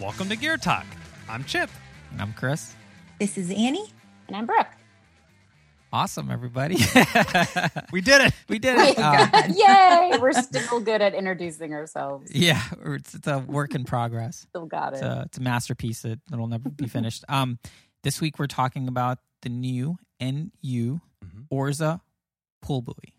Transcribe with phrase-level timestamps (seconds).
[0.00, 0.86] Welcome to Gear Talk.
[1.28, 1.68] I'm Chip.
[2.12, 2.74] And I'm Chris.
[3.18, 3.92] This is Annie.
[4.28, 4.79] And I'm Brooke.
[5.92, 6.76] Awesome, everybody.
[7.92, 8.32] We did it.
[8.48, 8.96] we did it.
[8.98, 9.42] Uh,
[10.12, 10.18] Yay!
[10.20, 12.30] We're still good at introducing ourselves.
[12.32, 14.46] yeah, it's, it's a work in progress.
[14.48, 15.06] Still got It's it.
[15.06, 17.24] a, it's a masterpiece that, that'll never be finished.
[17.28, 17.58] Um,
[18.04, 21.48] this week we're talking about the new NU Mhm.
[21.52, 22.00] Orza
[22.62, 23.14] pool buoy.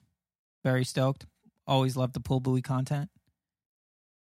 [0.63, 1.25] Very stoked.
[1.67, 3.09] Always love the pool buoy content.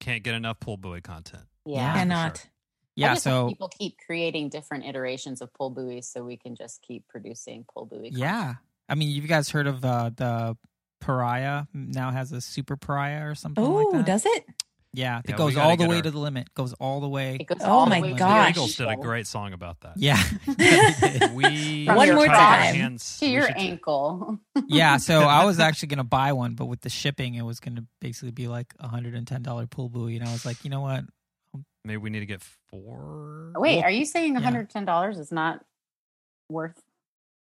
[0.00, 1.44] Can't get enough pool buoy content.
[1.64, 1.92] yeah.
[1.92, 2.36] for Cannot.
[2.38, 2.50] sure.
[2.96, 6.36] Yeah, I just hope so people keep creating different iterations of pull buoys so we
[6.36, 8.10] can just keep producing pull buoy.
[8.10, 8.18] content.
[8.18, 8.54] yeah.
[8.88, 10.56] I mean, you guys heard of uh, the
[11.00, 14.06] Pariah now has a super Pariah or something Oh, like that?
[14.06, 14.44] does it?
[14.92, 16.54] yeah, Yeah, it we goes all the way our- to the limit.
[16.54, 17.36] Goes all the way.
[17.38, 18.50] It goes Oh all the my way to The gosh.
[18.50, 19.94] Eagles did a great song about that.
[19.98, 20.22] Yeah.
[21.34, 22.74] We One more time.
[22.74, 24.38] hands- to your ankle.
[24.68, 27.84] yeah, so I was actually gonna buy one, but with the shipping, it was gonna
[28.00, 30.70] basically be like a hundred and ten dollar pool buoy, and I was like, you
[30.70, 31.04] know what?
[31.86, 33.52] Maybe we need to get four.
[33.56, 35.64] Wait, are you saying $110 is not
[36.48, 36.82] worth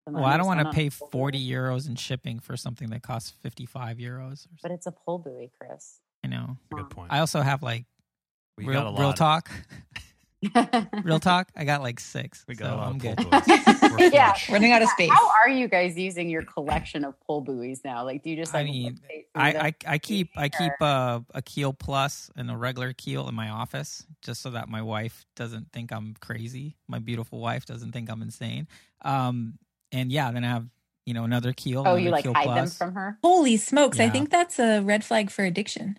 [0.05, 0.23] the money?
[0.23, 1.11] Well, I don't want to pay a pull buoy?
[1.11, 4.45] forty euros in shipping for something that costs fifty five euros.
[4.45, 5.99] Or But it's a pull buoy, Chris.
[6.23, 6.57] I know.
[6.71, 7.11] Good point.
[7.11, 7.85] I also have like
[8.57, 8.99] we got real lot.
[8.99, 9.49] real of- talk,
[11.03, 11.49] real talk.
[11.55, 12.45] I got like six.
[12.47, 13.17] We got so a lot I'm of good.
[13.17, 13.91] pull buoys.
[13.91, 14.33] We're Yeah.
[14.49, 15.11] Running out of space.
[15.11, 18.05] How are you guys using your collection of pull buoys now?
[18.05, 18.99] Like, do you just I mean,
[19.35, 19.49] I.
[19.67, 23.49] I I keep I keep a, a keel plus and a regular keel in my
[23.49, 26.75] office just so that my wife doesn't think I'm crazy.
[26.87, 28.67] My beautiful wife doesn't think I'm insane.
[29.01, 29.57] Um,
[29.91, 30.67] and yeah, then I have
[31.05, 31.83] you know another keel.
[31.85, 33.17] Oh, you like keel hide them from her?
[33.23, 33.99] Holy smokes.
[33.99, 35.97] I think that's a red flag for addiction.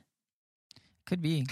[1.07, 1.47] Could be.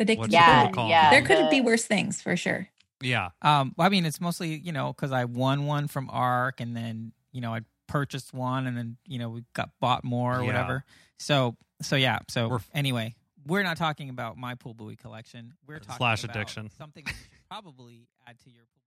[0.00, 0.88] Addicted What's to Yeah, pool.
[0.88, 1.10] yeah.
[1.10, 2.68] There could the- be worse things for sure.
[3.02, 3.30] Yeah.
[3.42, 6.74] Um, well, I mean, it's mostly you know because I won one from Arc, and
[6.76, 10.40] then you know I purchased one, and then you know we got bought more or
[10.40, 10.46] Yeah.
[10.46, 10.84] whatever.
[11.18, 12.18] So so yeah.
[12.28, 13.14] So We're- anyway,
[13.46, 15.52] we're not talking about my pool buoy collection.
[15.66, 16.70] We're talking Slash about addiction.
[16.70, 18.82] Something that you should probably add to your pool.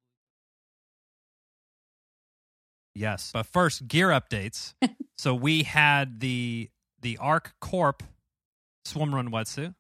[2.96, 3.32] Yes.
[3.34, 4.74] But first, gear updates.
[5.18, 6.70] so we had the
[7.02, 8.04] the Arc Corp
[8.86, 9.74] swim run wetsuit.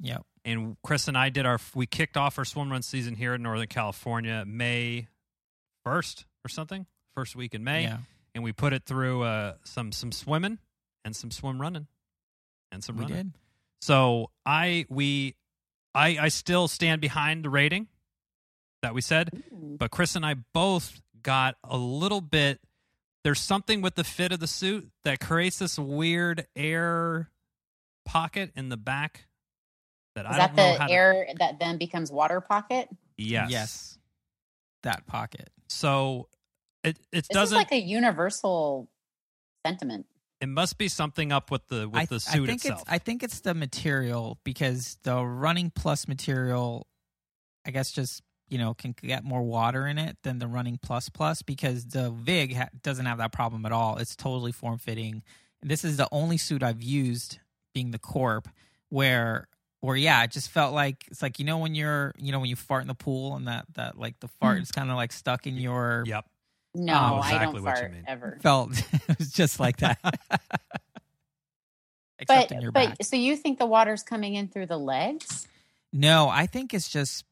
[0.00, 0.22] Yep.
[0.44, 3.42] And Chris and I did our we kicked off our swim run season here in
[3.42, 5.08] Northern California May
[5.84, 7.98] first or something, first week in May, Yeah.
[8.34, 10.58] and we put it through uh, some some swimming
[11.04, 11.86] and some swim running
[12.72, 13.16] and some We running.
[13.16, 13.32] did.
[13.82, 15.34] So I we
[15.94, 17.88] I I still stand behind the rating
[18.82, 22.60] that we said, but Chris and I both got a little bit.
[23.24, 27.28] There's something with the fit of the suit that creates this weird air
[28.06, 29.26] pocket in the back
[30.14, 32.88] that Is I that don't know the how to- air that then becomes water pocket?
[33.16, 33.50] Yes.
[33.50, 33.98] Yes.
[34.82, 35.50] That pocket.
[35.68, 36.28] So
[36.82, 37.56] it it This doesn't.
[37.56, 38.88] is like a universal
[39.66, 40.06] sentiment.
[40.40, 42.80] it must be something up with the with I, the I suit think itself.
[42.82, 46.86] it's I think it's the material because the running plus material,
[47.66, 51.08] I guess, just you know can get more water in it than the running plus
[51.10, 53.98] plus because the Vig ha- doesn't have that problem at all.
[53.98, 55.22] It's totally form fitting.
[55.62, 57.38] This is the only suit I've used,
[57.74, 58.48] being the Corp,
[58.88, 59.46] where
[59.80, 62.48] where yeah, it just felt like it's like you know when you're you know when
[62.50, 64.62] you fart in the pool and that that like the fart Mm.
[64.62, 66.24] is kind of like stuck in your yep.
[66.74, 68.04] No, Oh, I exactly don't what you fart mean.
[68.06, 68.38] ever.
[68.42, 68.70] felt
[69.08, 69.98] it was just like that.
[72.18, 72.96] Except But in your but back.
[73.02, 75.48] so you think the water's coming in through the legs?
[75.92, 77.24] No, I think it's just.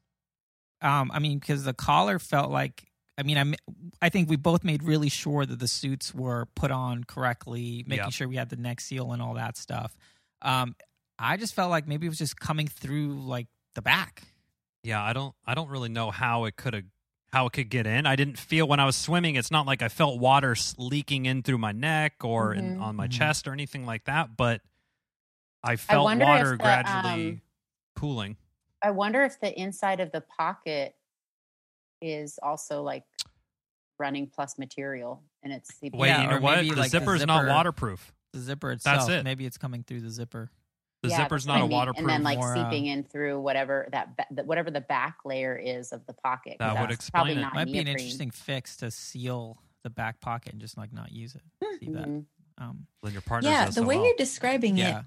[0.81, 2.85] Um, I mean, because the collar felt like.
[3.17, 3.53] I mean, I
[4.01, 8.05] I think we both made really sure that the suits were put on correctly, making
[8.05, 8.13] Yep.
[8.13, 9.95] sure we had the neck seal and all that stuff.
[10.41, 10.75] Um,
[11.19, 14.23] I just felt like maybe it was just coming through like the back.
[14.83, 16.83] Yeah, I don't I don't really know how it could have
[17.31, 18.05] how it could get in.
[18.07, 19.35] I didn't feel when I was swimming.
[19.35, 22.81] It's not like I felt water leaking in through my neck or in, Mhm.
[22.81, 23.11] on my Mhm.
[23.11, 24.35] chest or anything like that.
[24.35, 24.61] But
[25.63, 27.41] I felt wonder water the, gradually um,
[27.95, 28.37] cooling.
[28.81, 30.95] I wonder if the inside of the pocket
[32.01, 33.03] is also like
[33.99, 36.55] running plus material and it's seeping Wait, Yeah, you know or what?
[36.55, 38.13] maybe, The like, the zipper's not waterproof.
[38.31, 39.23] The zipper itself, That's it.
[39.23, 40.49] maybe it's coming through the zipper.
[41.01, 41.77] The Yeah, zipper's not what I a mean.
[41.77, 41.99] waterproof.
[41.99, 45.55] and then like more, uh, seeping in through whatever that ba- whatever the back layer
[45.55, 46.57] is of the pocket.
[46.59, 47.41] That would that's explain probably it.
[47.41, 51.11] not Might be an interesting fix to seal the back pocket and just like not
[51.13, 51.41] use it.
[51.79, 52.09] See that?
[52.57, 54.05] Um, then your partner Yeah, the way well.
[54.05, 55.03] you're describing yeah.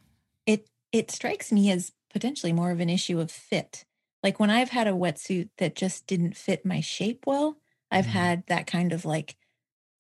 [0.46, 3.84] it, it it strikes me as potentially more of an issue of fit.
[4.22, 7.58] Like when I've had a wetsuit that just didn't fit my shape well,
[7.90, 8.10] I've Mhm.
[8.10, 9.36] had that kind of like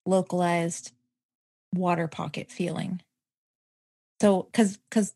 [0.06, 0.94] localized
[1.74, 3.02] water pocket feeling.
[4.22, 5.14] So cuz cuz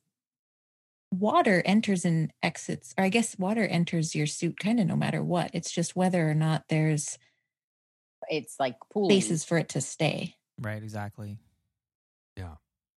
[1.20, 5.24] water enters and exits, or I guess water enters your suit kind of no matter
[5.24, 5.52] what.
[5.54, 7.18] It's just whether or not there's
[8.30, 9.10] It's like pool.
[9.10, 10.36] spaces for it to stay.
[10.60, 11.38] Right, exactly.
[12.38, 12.56] Yeah.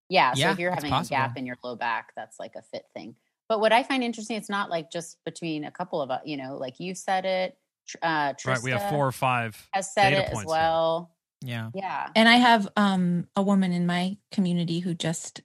[0.08, 0.32] Yeah.
[0.34, 2.62] So Yeah, if you're it's having a gap in your low back, that's like a
[2.62, 3.14] fit thing.
[3.48, 6.36] But what I find interesting, it's not like just between a couple of, uh, you
[6.36, 7.56] know, like you said it.
[8.02, 8.62] Uh, Trista right.
[8.62, 9.66] We have four or five.
[9.72, 10.58] has said data it as points here.
[10.60, 11.10] well.
[11.42, 11.70] Yeah.
[11.74, 12.08] Yeah.
[12.14, 15.40] And I have um, a woman in my community who just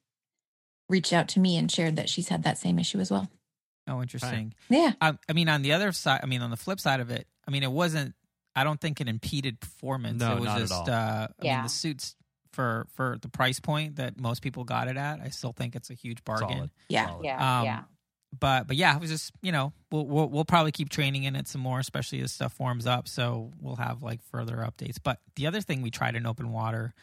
[0.90, 3.30] reached out to me and shared that she's had that same issue as well.
[3.88, 4.54] Oh, interesting.
[4.70, 4.94] Yeah.
[5.02, 7.28] I, I mean, on the other side, I mean, on the flip side of it,
[7.48, 8.16] I mean, it wasn't.
[8.56, 10.20] I don't think it impeded performance.
[10.22, 10.74] No, it was not at just.
[10.74, 10.90] all.
[10.90, 11.64] Uh, I mean, Yeah.
[11.64, 12.16] the suits
[12.54, 15.90] for for the price point that most people got it at, I still think it's
[15.90, 16.50] a huge bargain.
[16.50, 16.70] Solid.
[16.88, 17.08] Yeah.
[17.08, 17.26] Solid.
[17.26, 17.60] Yeah.
[17.60, 17.82] Um, yeah.
[18.40, 21.36] But but yeah, it was just you know we'll, we'll we'll probably keep training in
[21.36, 23.08] it some more, especially as stuff warms up.
[23.08, 24.98] So we'll have like further updates.
[25.04, 26.94] But the other thing we tried in open water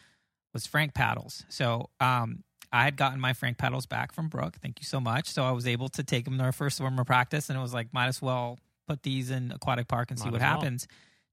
[0.53, 1.45] was Frank paddles.
[1.49, 4.55] So um, I had gotten my Frank paddles back from Brooke.
[4.61, 5.27] Thank you so much.
[5.27, 7.73] So I was able to take them to our first swimmer practice, and it was
[7.73, 10.41] like might as well put these in aquatic park and see what well.
[10.41, 10.87] happens.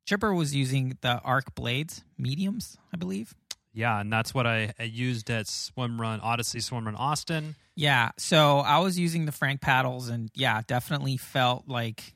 [0.06, 3.35] Chipper was using the Arc blades, mediums, I believe.
[3.75, 7.55] Yeah, and that's what I, I used at Swim Run Odyssey Swim Run Austin.
[7.76, 12.14] Yeah, so I was using the Frank paddles, and yeah, definitely felt like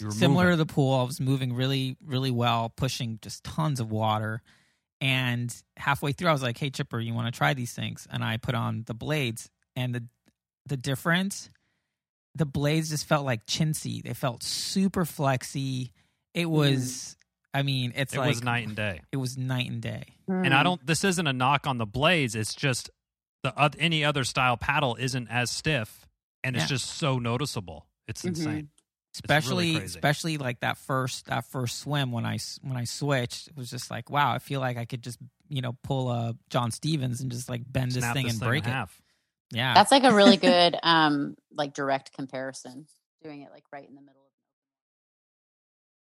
[0.00, 0.58] similar moving.
[0.58, 0.94] to the pool.
[1.00, 4.40] I was moving really, really well, pushing just tons of water.
[5.00, 8.24] And halfway through, I was like, "Hey, Chipper, you want to try these things?" And
[8.24, 10.04] I put on the blades, and the
[10.66, 11.48] the difference,
[12.34, 14.02] the blades just felt like chintzy.
[14.02, 15.92] They felt super flexy.
[16.34, 17.16] It was,
[17.54, 19.00] I mean, it's It like was night and day.
[19.12, 20.04] It was night and day.
[20.28, 20.84] And I don't.
[20.86, 22.34] This isn't a knock on the blades.
[22.34, 22.90] It's just
[23.44, 26.06] the oth- any other style paddle isn't as stiff,
[26.44, 26.68] and it's Yeah.
[26.68, 27.86] just so noticeable.
[28.08, 28.28] It's Mhm.
[28.28, 28.68] insane.
[29.24, 29.84] Especially crazy.
[29.86, 33.70] especially like that first that first swim when I s- when I switched it was
[33.70, 35.18] just like wow I feel like I could just
[35.48, 38.48] you know pull a John Stevens and just like bend this thing this and thing
[38.48, 39.00] break in it half.
[39.50, 42.86] yeah That's like a really good, um, like direct comparison.
[43.22, 44.14] Doing it like right in the middle.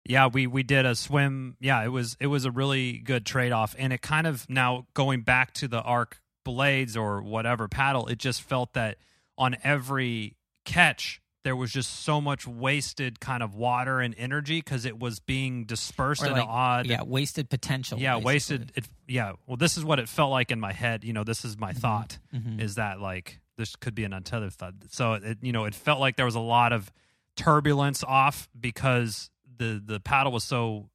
[0.07, 1.57] Yeah, we we did a swim.
[1.59, 4.85] Yeah, it was it was a really good trade off, and it kind of now
[4.93, 8.97] going back to the arc blades or whatever paddle, it just felt that
[9.37, 14.83] on every catch there was just so much wasted kind of water and energy because
[14.83, 18.25] it was being dispersed Or in like- an odd yeah wasted potential yeah basically.
[18.33, 21.23] wasted it yeah well this is what it felt like in my head you know
[21.23, 21.77] this is my Mhm.
[21.77, 22.59] thought Mhm.
[22.59, 25.99] is that like this could be an untethered thought so it you know it felt
[26.01, 26.91] like there was a lot of
[27.35, 30.89] turbulence off because the the paddle was so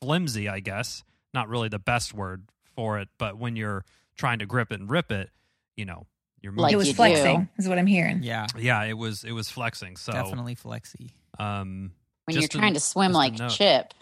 [0.00, 2.44] flimsy i guess not really the best word
[2.74, 3.84] for it but when you're
[4.16, 5.30] trying to grip it and rip it
[5.76, 6.06] you know
[6.42, 6.96] you're moving Like it was you do.
[6.96, 8.22] flexing, is what I'm hearing.
[8.22, 11.92] yeah yeah it was it was flexing so definitely flexy um
[12.26, 13.34] When you're a- trying to swim like.
[13.50, 13.94] Chip,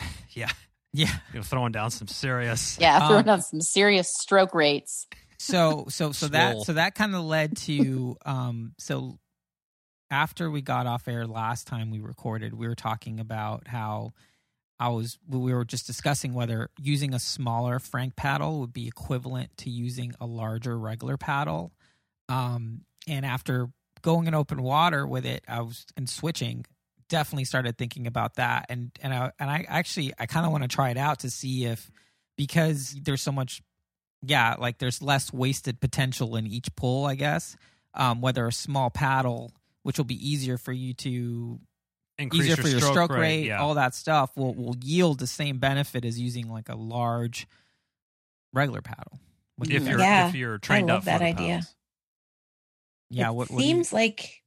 [0.30, 0.48] yeah
[0.92, 5.06] yeah you know throwing down some serious yeah, throwing Um, out some serious stroke rates.
[5.38, 9.18] so so so that so that kind of led to um so
[10.10, 14.12] after we got off air last time we recorded we were talking about how
[14.82, 19.56] I was we were just discussing whether using a smaller Frank paddle would be equivalent
[19.58, 21.72] to using a larger regular paddle
[22.28, 23.68] um and after
[24.02, 26.66] going in open water with it I was and switching
[27.08, 30.64] definitely started thinking about that and and I and I actually I kind of want
[30.64, 31.90] to try it out to see if
[32.36, 33.62] because there's so much
[34.22, 37.56] yeah, like there's less wasted potential in each pull, I guess.
[37.94, 39.52] Um, whether a small paddle,
[39.82, 41.60] which will be easier for you to
[42.18, 45.26] increase easier for your stroke, rate, rate yeah all that stuff will will yield the
[45.26, 47.46] same benefit as using like a large
[48.52, 49.18] regular paddle.
[49.56, 51.46] What do you if you're Yeah, if you're trained love up that for the idea.
[51.56, 51.74] paddles.
[53.10, 54.42] yeah, It what, what do you- seems like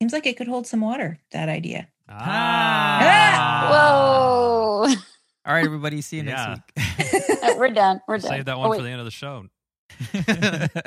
[0.00, 1.18] seems like it could hold some water.
[1.32, 1.88] That idea.
[2.08, 3.68] Ah.
[3.70, 4.88] Whoa!
[4.88, 6.56] all right, everybody, see you Yeah.
[6.76, 7.38] next week.
[7.58, 8.00] We're done.
[8.08, 8.30] We're done.
[8.30, 8.76] Save that Oh, one wait.
[8.78, 9.46] for the end of the show.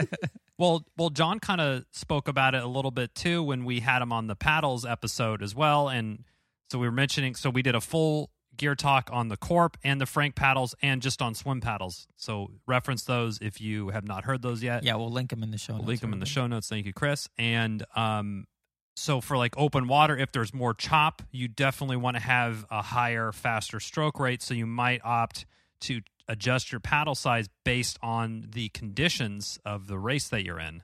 [0.62, 4.04] Well, well, John kind of spoke about it a little bit too when we had
[4.04, 6.24] him on the paddles episode as well, and
[6.70, 7.34] so we were mentioning.
[7.34, 11.02] So we did a full gear talk on the Corp and the Frank paddles, and
[11.02, 12.06] just on swim paddles.
[12.16, 14.84] So reference those if you have not heard those yet.
[14.84, 15.74] yeah, we'll link them in the show.
[15.74, 16.70] We'll notes, link them in the show notes.
[16.70, 17.28] Thank you, Chris.
[17.40, 18.46] And um,
[18.96, 22.84] so for like open water, if there's more chop, you definitely want to have a
[22.84, 24.44] higher, faster stroke rate.
[24.44, 25.48] So you might opt
[25.82, 30.84] to adjust your paddle size based on the conditions of the race that you're in.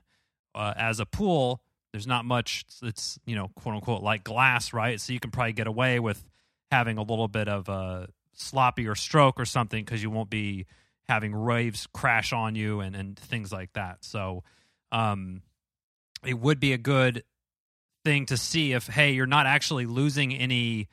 [0.54, 1.60] Uh, as a pool,
[1.92, 2.64] there's not much.
[2.82, 5.00] It's you know, quote unquote, like glass, right?
[5.00, 6.24] So you can probably get away with
[6.70, 10.66] having a little bit of a sloppier stroke or something because you won't be
[11.08, 14.04] having waves crash on you and, and things like that.
[14.04, 14.44] So
[14.92, 15.42] um,
[16.24, 17.24] it would be a good
[18.04, 20.88] thing to see if, hey, you're not actually losing any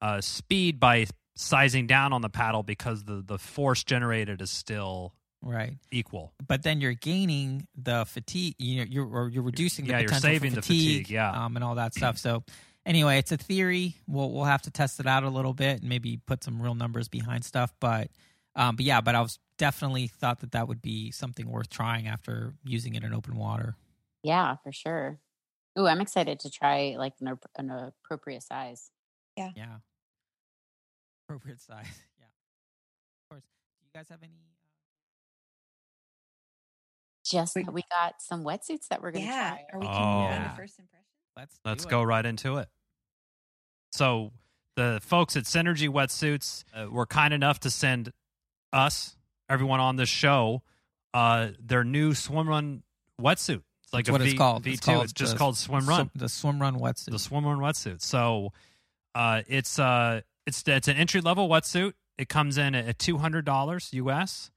[0.00, 5.12] uh, speed by sizing down on the paddle because the, the force generated is still
[5.42, 5.74] right.
[5.92, 6.32] equal.
[6.44, 8.56] But then you're gaining the fatigue.
[8.58, 11.10] You know, you're or you're reducing the Yeah, you're potential saving for the fatigue, fatigue,
[11.10, 11.44] yeah.
[11.44, 12.18] um, and all that stuff.
[12.18, 12.42] So
[12.84, 13.94] anyway, it's a theory.
[14.08, 16.74] We'll we'll have to test it out a little bit and maybe put some real
[16.74, 17.72] numbers behind stuff.
[17.80, 18.08] But
[18.56, 22.08] um, but yeah, but I was definitely thought that that would be something worth trying
[22.08, 23.76] after using it in open water.
[24.22, 25.18] Yeah, for sure.
[25.78, 28.90] Ooh, I'm excited to try like an, an appropriate size.
[29.36, 29.76] Yeah yeah.
[31.28, 31.86] Appropriate size.
[32.18, 32.24] Yeah.
[32.26, 33.42] Of course.
[33.42, 34.32] Do you guys have any?
[37.24, 39.50] Just We- that we got some wetsuits that we're gonna Yeah.
[39.50, 39.64] try.
[39.72, 40.54] Are we can move on Yeah.
[40.56, 41.04] first impression?
[41.36, 42.06] Let's Let's go It.
[42.06, 42.68] right into it.
[43.92, 44.32] So,
[44.76, 48.12] the folks at Synergy Wetsuits uh, were kind enough to send
[48.72, 49.16] us,
[49.48, 50.62] everyone on this show,
[51.14, 52.82] uh, their new swim run
[53.20, 53.62] wetsuit.
[53.84, 54.64] It's like That's a what V- it's called.
[54.64, 54.72] V2.
[54.72, 55.96] It's called It's just the called Swim Run.
[55.96, 57.10] Swim- the swim run wetsuit.
[57.10, 58.00] the swim run wetsuit.
[58.02, 58.52] So,
[59.14, 61.92] uh, it's uh, it's it's an entry level wetsuit.
[62.18, 64.50] It comes in at two hundred dollars US.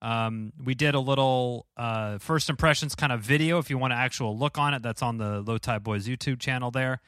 [0.00, 3.58] Um, we did a little uh, first impressions kind of video.
[3.58, 6.38] If you want to actual look on it, that's on the Low Tide Boys YouTube
[6.38, 7.00] channel there.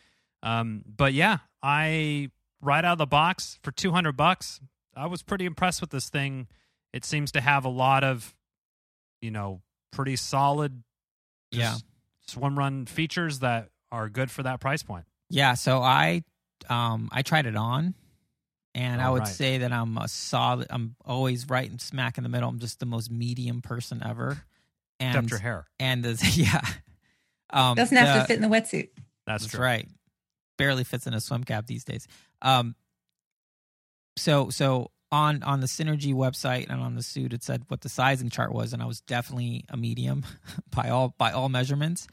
[0.42, 2.30] Um, but yeah, I
[2.62, 4.60] right out of the box for two hundred bucks.
[4.96, 6.48] I was pretty impressed with this thing.
[6.92, 8.34] It seems to have a lot of,
[9.20, 9.60] you know,
[9.92, 10.82] pretty solid,
[11.50, 11.76] yeah.
[12.26, 15.04] swim run features that are good for that price point.
[15.28, 16.24] Yeah, so I
[16.70, 17.94] um I tried it on
[18.76, 19.28] and I would right.
[19.28, 22.48] say that I'm a solid I'm always right and smack in the middle.
[22.48, 24.42] I'm just the most medium person ever.
[25.00, 25.66] And Except your hair.
[25.80, 26.60] and the, yeah.
[27.50, 28.90] Um Doesn't have the- to fit in the wetsuit.
[29.26, 29.64] That's, That's true.
[29.64, 29.88] right.
[30.58, 32.06] Barely fits in a swim cap these days.
[32.42, 32.76] Um
[34.16, 37.88] so so on on the Synergy website and on the suit it said what the
[37.88, 40.24] sizing chart was and I was definitely a medium
[40.70, 42.06] by all by all measurements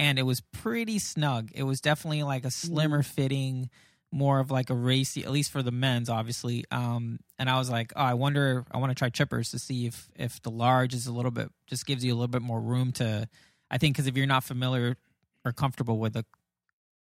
[0.00, 1.50] and it was pretty snug.
[1.54, 3.68] It was definitely like a slimmer fitting,
[4.12, 6.64] more of like a racy, at least for the men's, obviously.
[6.70, 9.86] Um, and I was like, oh, I wonder, I want to try chippers to see
[9.86, 12.60] if if the large is a little bit, just gives you a little bit more
[12.60, 13.28] room to.
[13.70, 14.96] I think because if you're not familiar
[15.44, 16.24] or comfortable with a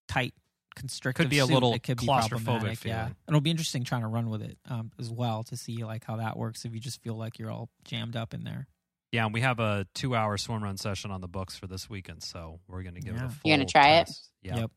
[0.09, 0.35] tight
[0.75, 2.85] constrictive, could be a suit, little it could be claustrophobic.
[2.85, 3.17] Yeah, feeling.
[3.29, 6.17] it'll be interesting trying to run with it um, as well to see like how
[6.17, 6.65] that works.
[6.65, 8.67] If you just feel like you're all jammed up in there.
[9.13, 12.23] Yeah, and we have a two-hour swim run session on the books for this weekend,
[12.23, 13.41] so we're going to give it a full.
[13.45, 14.11] You're gonna try it?
[14.43, 14.57] Yeah.
[14.59, 14.71] Yep.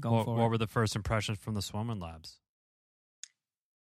[0.00, 2.38] Going What, for what were the first impressions from the swim run labs?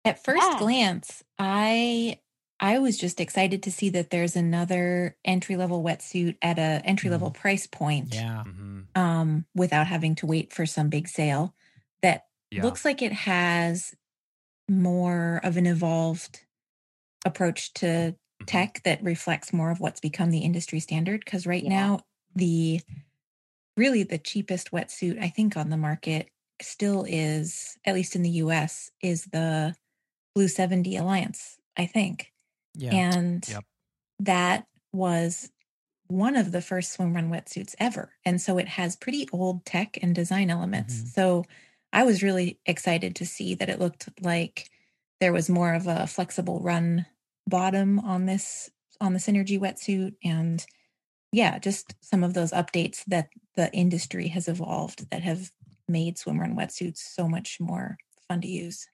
[0.05, 0.59] At first Yeah.
[0.59, 2.19] glance, I
[2.59, 7.09] I was just excited to see that there's another entry level wetsuit at a entry
[7.09, 8.13] level price point.
[8.13, 8.43] Yeah.
[8.47, 8.81] Mm-hmm.
[8.95, 11.53] Um, without having to wait for some big sale.
[12.01, 12.63] That Yeah.
[12.63, 13.93] looks like it has
[14.69, 16.45] more of an evolved
[17.25, 18.15] approach to.
[18.47, 21.21] Tech that reflects more of what's become the industry standard.
[21.25, 21.67] Because right Yeah.
[21.67, 22.01] now,
[22.35, 22.81] the
[23.77, 26.29] really the cheapest wetsuit I think on the market
[26.61, 29.75] still is, at least in the US, is the
[30.35, 32.33] Blue 70 Alliance, I think.
[32.75, 33.01] Yeah.
[33.07, 33.65] And Yep.
[34.19, 35.51] that was
[36.07, 38.13] one of the first swim run wetsuits ever.
[38.25, 41.03] And so it has pretty old tech and design elements.
[41.03, 41.13] Mhm.
[41.13, 41.45] So
[41.93, 44.69] I was really excited to see that it looked like
[45.21, 47.05] there was more of a flexible run
[47.47, 48.69] bottom on this
[49.01, 50.65] on the synergy wetsuit and
[51.31, 55.51] yeah, just some of those updates that the industry has evolved that have
[55.87, 57.97] made swim run wetsuits so much more
[58.29, 58.87] fun to use.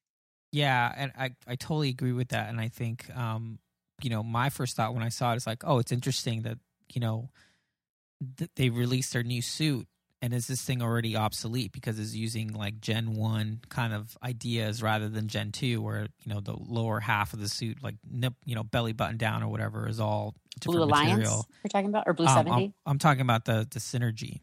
[0.51, 2.49] Yeah, and I, I totally agree with that.
[2.49, 3.59] And I think, um,
[4.01, 6.57] you know, my first thought when I saw it is like, oh, it's interesting that,
[6.91, 7.29] you know,
[8.37, 9.87] th- they released their new suit
[10.21, 14.83] and is this thing already obsolete because it's using like Gen 1 kind of ideas
[14.83, 18.33] rather than Gen 2 where, you know, the lower half of the suit, like, nip,
[18.45, 21.47] you know, belly button down or whatever is all different Blue Alliance material.
[21.63, 22.65] we're talking about or Blue Um, 70?
[22.65, 24.41] I'm, I'm talking about the the synergy.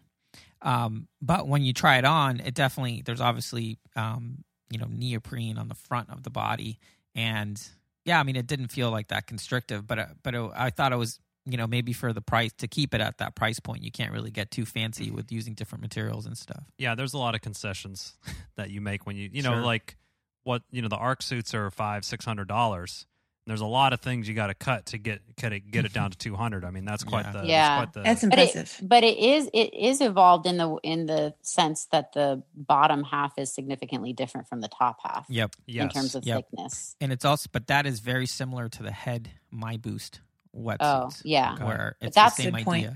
[0.62, 5.56] Um, but when you try it on, it definitely there's obviously um, you know neoprene
[5.58, 6.80] on the front of the body,
[7.14, 7.62] and
[8.04, 10.92] yeah, I mean it didn't feel like that constrictive, but uh, but it, I thought
[10.92, 13.82] it was you know maybe for the price to keep it at that price point,
[13.82, 15.16] you can't really get too fancy mm-hmm.
[15.16, 16.64] with using different materials and stuff.
[16.78, 18.16] Yeah, there's a lot of concessions
[18.56, 19.62] that you make when you, you know, Sure.
[19.62, 19.96] like
[20.44, 23.06] what you know, the arc suits are five, six hundred dollars.
[23.46, 25.94] There's a lot of things you got to cut to get get it, get it
[25.94, 26.10] down mm-hmm.
[26.12, 26.66] to two hundred.
[26.66, 27.32] I mean, that's quite Yeah.
[27.32, 27.68] the Yeah.
[27.68, 28.78] That's quite the, That's but impressive.
[28.82, 33.04] it, but it is it is evolved in the in the sense that the bottom
[33.04, 35.82] half is significantly different from the top half Yep, yes.
[35.82, 36.36] in terms of Yep.
[36.50, 36.94] thickness.
[37.00, 40.20] and it's also but that is very similar to the head My Boost
[40.56, 40.76] wetsuits.
[40.80, 41.54] Oh, yeah.
[41.54, 41.64] Okay.
[41.64, 42.90] where it's that's the a same good point.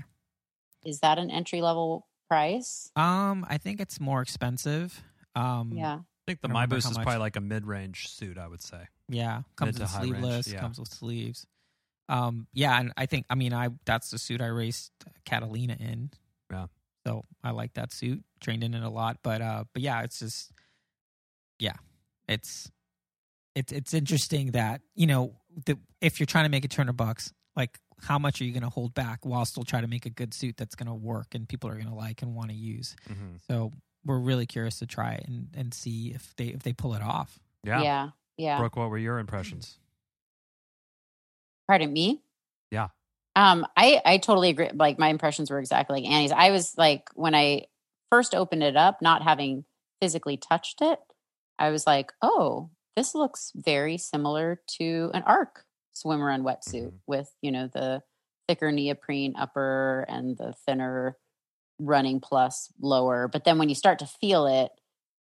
[0.85, 2.91] Is that an entry level price?
[2.95, 5.01] Um, I think it's more expensive.
[5.35, 5.95] Um, Yeah.
[5.95, 7.05] I think the I don't My Boost how is much.
[7.05, 8.37] probably like a mid range suit.
[8.37, 8.87] I would say.
[9.09, 10.59] Yeah, comes to in high range, sleeveless, yeah.
[10.59, 11.45] comes with sleeves.
[12.07, 14.91] Um, yeah, and I think I mean I that's the suit I raced
[15.25, 16.11] Catalina in.
[16.51, 16.67] Yeah.
[17.05, 18.23] So I like that suit.
[18.39, 20.51] Trained in it a lot, but uh, but yeah, it's just
[21.59, 21.73] yeah,
[22.29, 22.71] it's
[23.55, 26.95] it's it's interesting that you know the, if you're trying to make a two hundred
[26.97, 30.05] bucks, like how much are you going to hold back while still try to make
[30.05, 32.49] a good suit that's going to work and people are going to like and want
[32.49, 32.95] to use.
[33.09, 33.39] Mhm.
[33.47, 33.71] So
[34.05, 37.01] we're really curious to try it and, and see if they if they pull it
[37.01, 37.39] off.
[37.63, 37.81] Yeah.
[37.81, 38.57] yeah, yeah.
[38.57, 39.77] Brooke, what were your impressions?
[41.67, 42.21] Pardon me.
[42.71, 42.89] Yeah.
[43.35, 44.69] Um, I I totally agree.
[44.73, 46.31] Like my impressions were exactly like Annie's.
[46.31, 47.67] I was like when I
[48.11, 49.63] first opened it up, not having
[50.01, 50.99] physically touched it,
[51.57, 55.62] I was like, oh, this looks very similar to an arc
[55.93, 56.99] swim run wetsuit Mhm.
[57.07, 58.03] with you know the
[58.47, 61.17] thicker neoprene upper and the thinner
[61.79, 63.27] running plus lower.
[63.27, 64.71] But then when you start to feel it,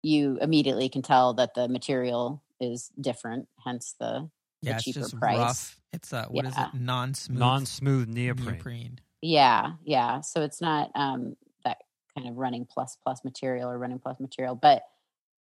[0.02, 3.48] you immediately can tell that the material is different.
[3.64, 4.28] Hence the
[4.60, 5.38] Yeah, the it's cheaper just price.
[5.38, 5.80] rough.
[5.92, 6.68] It's uh, what is Yeah.
[6.68, 6.74] it?
[6.74, 7.38] Non-smooth.
[7.38, 8.46] Non-smooth neoprene.
[8.54, 9.00] neoprene.
[9.20, 10.20] Yeah, yeah.
[10.20, 11.78] So it's not um that
[12.16, 14.84] kind of running plus plus material or running plus material, but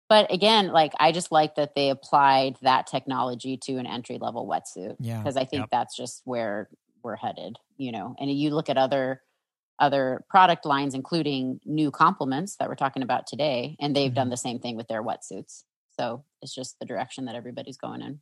[0.10, 4.48] but again, like I just like that they applied that technology to an entry level
[4.48, 5.20] wetsuit Yeah.
[5.20, 5.70] because I think Yep.
[5.72, 6.70] that's just where
[7.04, 8.16] we're headed, you know.
[8.20, 9.22] And you look at other
[9.80, 14.32] other product lines including new complements that we're talking about today and they've done mm-hmm.
[14.32, 15.64] the same thing with their wetsuits.
[16.00, 18.20] So it's just the direction that everybody's going in.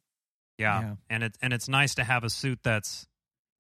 [0.58, 0.82] Yeah.
[0.82, 0.96] Yeah.
[1.10, 3.08] And it's and it's nice to have a suit that's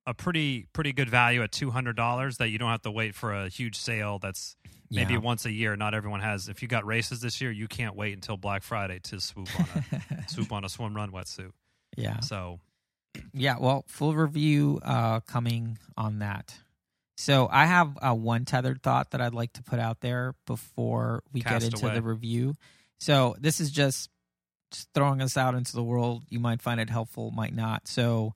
[0.07, 3.13] a pretty pretty good value at two hundred dollars that you don't have to wait
[3.15, 4.55] for a huge sale that's
[4.89, 5.19] maybe Yeah.
[5.19, 5.75] once a year.
[5.75, 8.99] Not everyone has if you got races this year, you can't wait until Black Friday
[9.03, 11.51] to swoop on a swoop on a swim run wetsuit.
[11.95, 12.19] yeah.
[12.21, 12.59] So
[13.33, 16.55] Yeah, well, full review uh, coming on that.
[17.17, 21.21] So I have uh, one tethered thought that I'd like to put out there before
[21.31, 21.95] we Cast get into away.
[21.95, 22.55] the review.
[22.99, 24.09] So this is just,
[24.71, 26.23] just throwing us out into the world.
[26.29, 27.87] You might find it helpful, might not.
[27.87, 28.33] So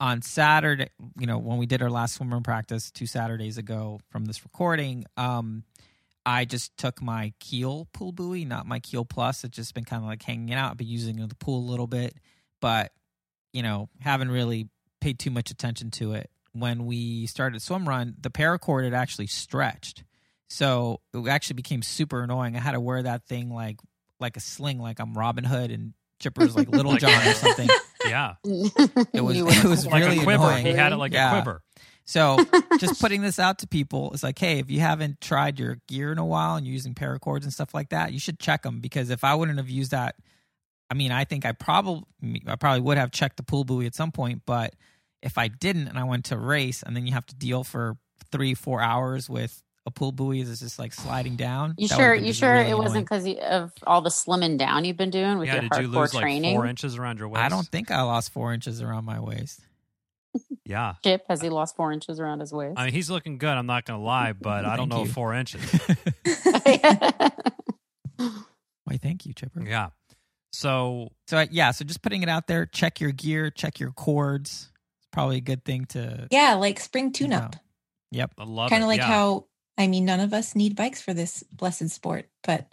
[0.00, 0.88] on Saturday,
[1.18, 5.04] you know, when we did our last swimmer practice two Saturdays ago from this recording,
[5.16, 5.64] um,
[6.24, 9.44] I just took my keel pool buoy, not my keel plus.
[9.44, 10.72] It's just been kind of like hanging out.
[10.72, 12.14] I've been using the pool a little bit,
[12.60, 12.92] but
[13.52, 14.68] you know, haven't really
[15.00, 16.30] paid too much attention to it.
[16.52, 20.04] When we started swim run, the paracord had actually stretched.
[20.48, 22.56] So it actually became super annoying.
[22.56, 23.78] I had to wear that thing like
[24.18, 27.68] like a sling, like I'm Robin Hood and Chipper's like Little John or something.
[28.08, 28.34] Yeah.
[28.44, 30.44] It was- it was Like really a quiver.
[30.44, 30.66] annoying.
[30.66, 31.30] He had it like Yeah.
[31.30, 31.62] a quiver.
[32.04, 32.38] So
[32.78, 36.12] just putting this out to people is like, hey, if you haven't tried your gear
[36.12, 38.80] in a while and you're using paracords and stuff like that, you should check them
[38.80, 40.14] because if I wouldn't have used that,
[40.88, 42.04] I mean, I think I probably
[42.46, 44.74] I probably would have checked the pool buoy at some point, but
[45.20, 47.96] if I didn't and I went to race and then you have to deal for
[48.30, 51.74] three four hours with a pool buoy that's just like sliding down.
[51.78, 52.14] You that sure?
[52.14, 55.46] You sure really it wasn't because of all the slimming down you've been doing with
[55.46, 56.56] Yeah, your did you hardcore lose like training?
[56.56, 57.44] four inches around your waist?
[57.44, 59.60] I don't think I lost four inches around my waist.
[60.64, 60.94] Yeah.
[61.04, 62.74] Chip has he lost four inches around his waist?
[62.78, 63.50] I mean, he's looking good.
[63.56, 65.08] I'm not going to lie, but I don't know you.
[65.10, 65.62] four inches.
[68.84, 69.62] Why, thank you, Chipper.
[69.62, 69.88] Yeah.
[70.52, 72.66] So So yeah, so just putting it out there.
[72.66, 73.50] Check your gear.
[73.50, 74.70] Check your cords.
[75.00, 76.28] It's probably a good thing to.
[76.30, 77.56] Yeah, like spring tune up.
[78.12, 78.32] Yep.
[78.38, 79.06] I love Kind of like yeah.
[79.06, 79.46] how,
[79.78, 82.66] I mean, none of us need bikes for this blessed sport, but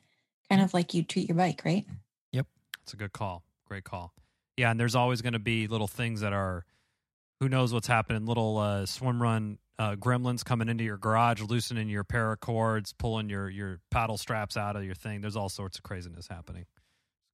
[0.49, 1.85] kind of like you treat your bike, right?
[2.31, 2.47] Yep.
[2.83, 3.43] It's a good call.
[3.67, 4.13] Great call.
[4.57, 6.65] Yeah, and there's always going to be little things that are,
[7.39, 8.25] who knows what's happening.
[8.25, 13.49] Little uh, swim run uh, gremlins coming into your garage, loosening your paracords, pulling your
[13.49, 15.21] your paddle straps out of your thing.
[15.21, 16.65] There's all sorts of craziness happening.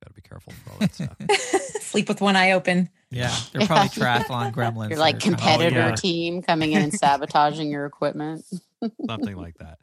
[0.09, 1.81] Got to be careful for all that stuff.
[1.83, 2.89] Sleep with one eye open.
[3.11, 4.89] Yeah, they're probably triathlon gremlins.
[4.89, 5.95] Your like that are kinda- competitor Oh, yeah.
[5.95, 8.45] team coming in and sabotaging your equipment.
[9.07, 9.79] Something like that.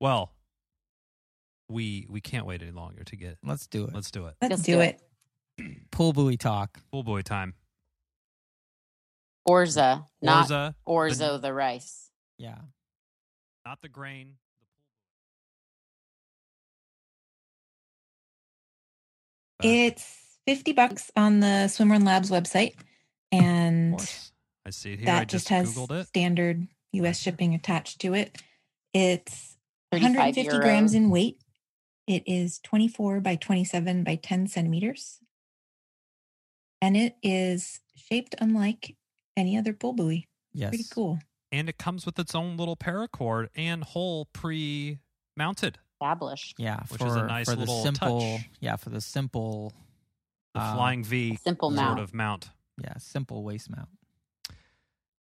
[0.00, 0.32] Well,
[1.68, 3.38] we we can't wait any longer to get.
[3.42, 3.94] Let's do it.
[3.94, 4.34] Let's do it.
[4.42, 5.00] Let's Just do do it.
[5.58, 5.76] it.
[5.90, 6.80] Pool buoy talk.
[6.90, 7.54] Full boy time.
[9.48, 12.10] Orza, not Orza, Orzo the rice.
[12.38, 12.58] Yeah.
[13.66, 14.34] not the grain.
[19.62, 22.74] Uh, it's 50 bucks on the Swimrun Labs website.
[23.32, 24.00] And.
[24.66, 25.08] I see it here.
[25.08, 26.06] I that just, just has it.
[26.06, 28.40] standard US shipping attached to it.
[28.92, 29.56] It's
[29.92, 31.38] 35 150 grams in weight.
[32.06, 35.18] It is 24 by 27 by 10 centimeters.
[36.80, 38.96] And it is shaped unlike
[39.36, 40.28] any other pool buoy.
[40.52, 40.70] Yes.
[40.70, 41.18] Pretty cool.
[41.50, 45.78] and it comes with its own little paracord and hole pre-mounted.
[46.00, 46.54] Established.
[46.58, 46.80] Yeah.
[46.88, 48.20] Which for, is a nice for the little simple.
[48.20, 48.48] touch.
[48.60, 49.72] Yeah, for the simple.
[50.54, 52.00] The um, flying V Simple sort mount.
[52.00, 52.48] of mount.
[52.82, 53.88] Yeah, simple waist mount.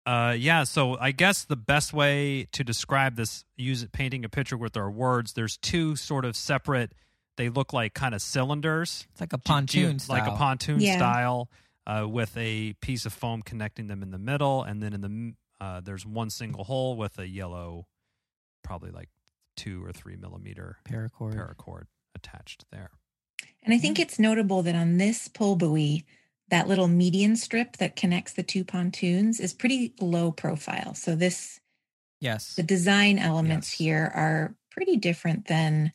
[0.05, 0.63] Uh, yeah.
[0.63, 4.75] So I guess the best way to describe this, use it painting a picture with
[4.77, 5.33] our words.
[5.33, 6.93] There's two sort of separate.
[7.37, 10.17] They look like kind of cylinders, It's like a ge- pontoon ge- style.
[10.19, 10.97] like a pontoon Yeah.
[10.97, 11.49] style,
[11.87, 15.33] uh, with a piece of foam connecting them in the middle, and then in the
[15.63, 17.85] uh, there's one single hole with a yellow,
[18.63, 19.09] probably like
[19.59, 21.35] two or three millimeter paracord.
[21.35, 21.83] paracord
[22.15, 22.91] attached there.
[23.63, 26.05] And I think it's notable that on this pull buoy,
[26.49, 30.93] that little median strip that connects the two pontoons is pretty low profile.
[30.93, 31.59] So this
[32.21, 32.55] Yes.
[32.55, 33.77] the design elements Yes.
[33.77, 35.93] here are pretty different than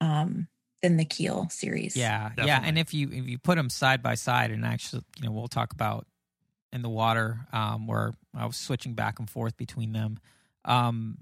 [0.00, 0.48] um
[0.82, 1.96] than the keel series.
[1.96, 5.24] Yeah, yeah, and if you if you put them side by side, and actually, you
[5.24, 6.06] know, we'll talk about
[6.72, 10.18] in the water um, where I was switching back and forth between them.
[10.64, 11.18] Um,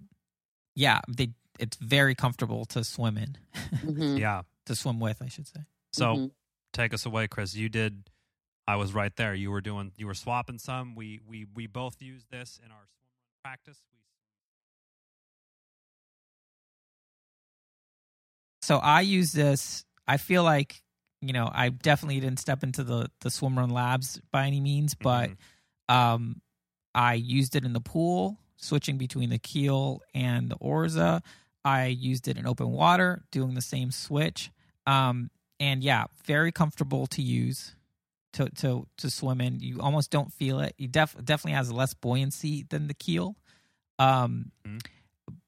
[0.74, 3.36] yeah, they it's very comfortable to swim in,
[3.82, 4.18] Mhm.
[4.18, 4.42] Yeah.
[4.66, 5.60] to swim with, I should say.
[5.92, 6.30] So Mhm.
[6.72, 7.54] take us away, Chris.
[7.54, 8.08] You did.
[8.68, 9.34] I was right there.
[9.34, 9.92] You were doing.
[9.96, 10.94] You were swapping some.
[10.96, 13.10] We we we both used this in our swim
[13.44, 13.80] practice.
[13.92, 13.98] We
[18.62, 19.84] So I use this.
[20.08, 20.82] I feel like
[21.20, 24.94] you know I definitely didn't step into the the swim run labs by any means,
[24.94, 25.30] but
[25.88, 25.94] Mhm.
[25.94, 26.42] um,
[26.94, 31.22] I used it in the pool, switching between the keel and the orza.
[31.66, 34.50] I used it in open water, doing the same switch.
[34.86, 37.74] Um, and yeah, very comfortable to use
[38.34, 39.58] to to to swim in.
[39.60, 40.74] You almost don't feel it.
[40.78, 43.34] You def- definitely has less buoyancy than the keel.
[43.98, 44.80] Um, Mhm.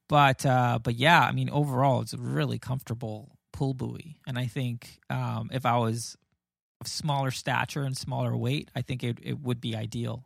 [0.09, 4.17] but uh, but yeah, I mean overall, it's a really comfortable pool buoy.
[4.27, 6.17] And I think um, if I was
[6.81, 10.25] of smaller stature and smaller weight, I think it it would be ideal.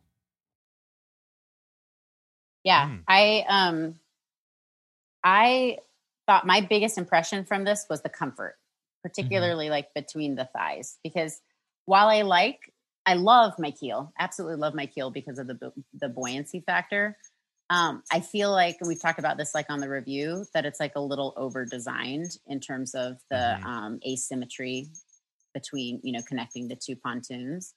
[2.63, 3.03] Yeah, Mm.
[3.08, 3.99] I um
[5.23, 5.79] I
[6.27, 8.57] thought my biggest impression from this was the comfort,
[9.03, 11.41] particularly like between the thighs because
[11.86, 12.73] while I like
[13.05, 17.17] I love my keel, absolutely love my keel because of the the buoyancy factor.
[17.69, 20.79] Um, I feel like and we've talked about this like on the review that it's
[20.79, 23.67] like a little over designed in terms of the Mhm.
[23.67, 24.88] um, asymmetry
[25.53, 27.75] between you know connecting the two pontoons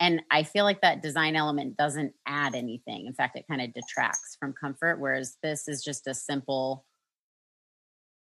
[0.00, 3.72] and i feel like that design element doesn't add anything in fact it kind of
[3.74, 6.86] detracts from comfort whereas this is just a simple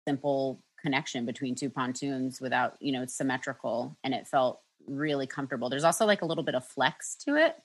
[0.08, 5.70] simple connection between two pontoons without you know it's symmetrical and it felt really comfortable
[5.70, 7.56] there's also like a little bit of flex to it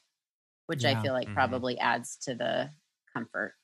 [0.66, 0.90] which Yeah.
[0.98, 1.34] i feel like Mhm.
[1.34, 2.70] probably adds to the
[3.14, 3.54] comfort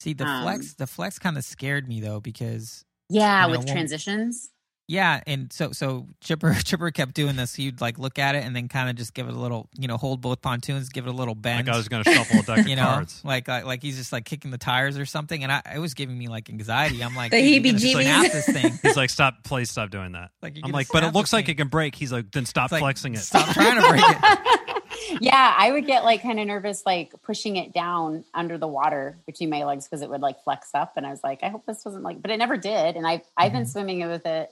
[0.00, 3.58] See the Um, flex the flex kind of scared me though because yeah You know,
[3.58, 4.50] with transitions
[4.88, 7.54] yeah, and so so Chipper Chipper kept doing this.
[7.54, 9.88] He'd like look at it and then kind of just give it a little, you
[9.88, 11.66] know, hold both pontoons, give it a little bend.
[11.68, 13.20] like I was going to shuffle a deck of you know, cards.
[13.24, 15.94] like, like like he's just like kicking the tires or something, and I it was
[15.94, 17.02] giving me like anxiety.
[17.02, 18.02] I'm like, The dude, you're heebie-jeebies.
[18.02, 18.78] snap this thing.
[18.82, 20.30] He's like, stop, please stop doing that.
[20.42, 21.54] Like I'm like, but it looks like thing.
[21.54, 21.94] it can break.
[21.94, 23.18] He's like, then stop It's like, flexing it.
[23.20, 24.82] Stop trying to break it.
[25.20, 29.18] yeah, I would get like kind of nervous, like pushing it down under the water
[29.26, 31.66] between my legs because it would like flex up, and I was like, I hope
[31.66, 32.96] this wasn't like, but it never did.
[32.96, 33.68] And I've I've been Mhm.
[33.72, 34.50] swimming with it.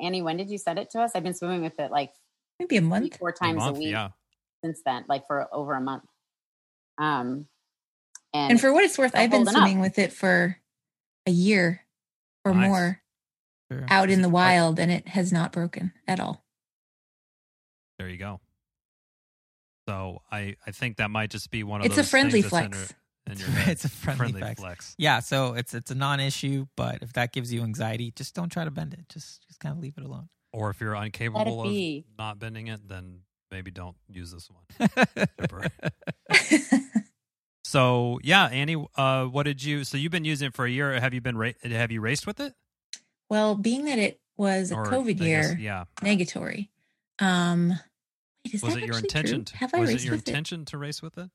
[0.00, 1.12] Annie, when did you send it to us?
[1.14, 2.12] I've been swimming with it like
[2.58, 3.16] Maybe a three, month.
[3.18, 4.10] four times a, month, week Yeah.
[4.64, 6.04] since then, like for over a month.
[6.98, 7.46] Um,
[8.34, 9.62] and, And for what it's worth, I've been holding up.
[9.62, 10.58] swimming with it for
[11.26, 11.82] a year
[12.44, 12.68] or Nice.
[12.68, 13.02] more
[13.70, 13.86] Sure.
[13.88, 16.44] out in the wild and it has not broken at all.
[17.98, 18.40] There you go.
[19.88, 22.50] So I, I think that might just be one of It's a those friendly things
[22.52, 22.90] that's in flex.
[22.90, 23.68] your- in It's, your head.
[23.72, 24.60] it's a friendly, flex.
[24.60, 24.94] flex.
[24.98, 28.64] Yeah, so it's it's a non-issue, but if that gives you anxiety, just don't try
[28.64, 29.08] to bend it.
[29.08, 30.28] Just just kind of leave it alone.
[30.52, 31.74] Or if you're incapable of
[32.18, 34.88] not bending it, then maybe don't use this one.
[37.64, 39.82] So yeah, Annie, uh, what did you?
[39.82, 40.98] So you've been using it for a year.
[41.00, 42.54] Have you been ra- have you raced with it?
[43.28, 45.84] well, being that it was a Or, COVID I year, guess, yeah.
[46.00, 46.68] negatory.
[47.18, 47.70] Um,
[48.44, 49.44] wait, is Was that it your intention?
[49.44, 49.52] True?
[49.52, 51.28] To, Have I was raced it your with intention to race with it?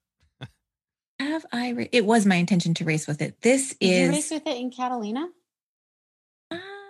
[1.21, 1.31] It?
[1.31, 1.71] Have I?
[1.73, 3.41] Ra- it was my intention to race with it.
[3.41, 4.10] This did you is.
[4.10, 5.29] race with it in Catalina?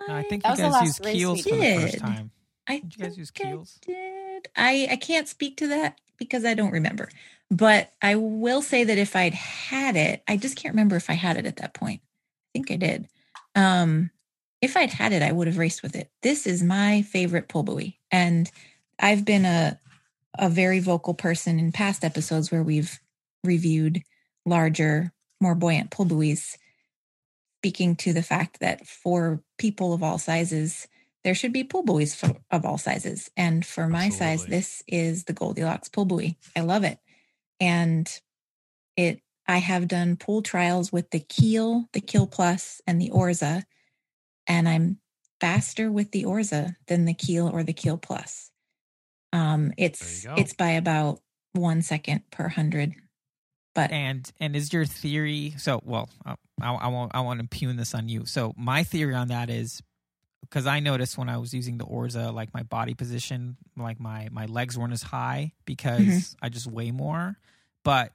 [0.09, 2.31] I think That you was guys last used keels for the first time.
[2.67, 3.79] I Did you guys use think I keels?
[3.81, 4.47] did.
[4.55, 7.09] I I can't speak to that because I don't remember.
[7.49, 11.13] But I will say that if I'd had it, I just can't remember if I
[11.13, 12.01] had it at that point.
[12.03, 13.07] I think I did.
[13.55, 14.11] Um,
[14.61, 16.09] if I'd had it, I would have raced with it.
[16.21, 18.49] This is my favorite pull buoy, and
[18.99, 19.79] I've been a
[20.39, 22.99] a very vocal person in past episodes where we've
[23.43, 24.03] reviewed
[24.45, 26.57] larger, more buoyant pull buoys,
[27.59, 30.87] speaking to the fact that for people of all sizes,
[31.23, 33.29] there should be pull buoys for, of all sizes.
[33.37, 36.37] And for my size, this is the Goldilocks pull buoy.
[36.55, 36.97] I love it.
[37.59, 38.09] And
[38.97, 43.63] it I have done pull trials with the Keel, the Keel Plus, and the Orza,
[44.47, 44.99] and I'm
[45.39, 48.51] faster with the Orza than the Keel or the Keel Plus.
[49.33, 51.21] Um, it's it's by about
[51.53, 52.93] one second per hundred.
[53.73, 55.81] But And and is your theory so?
[55.83, 57.11] Well, uh, I, I won't.
[57.15, 58.25] I won't impugn this on you.
[58.25, 59.81] So my theory on that is
[60.41, 64.27] because I noticed when I was using the Orza, like my body position, like my
[64.31, 66.35] my legs weren't as high because Mhm.
[66.41, 67.37] I just weigh more.
[67.85, 68.11] But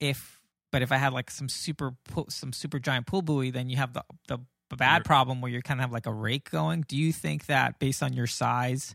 [0.00, 0.40] if
[0.70, 3.78] but if I had like some super pull, some super giant pull buoy, then you
[3.78, 6.84] have the the, the bad problem where you're kind of have like a rake going.
[6.86, 8.94] Do you think that based on your size,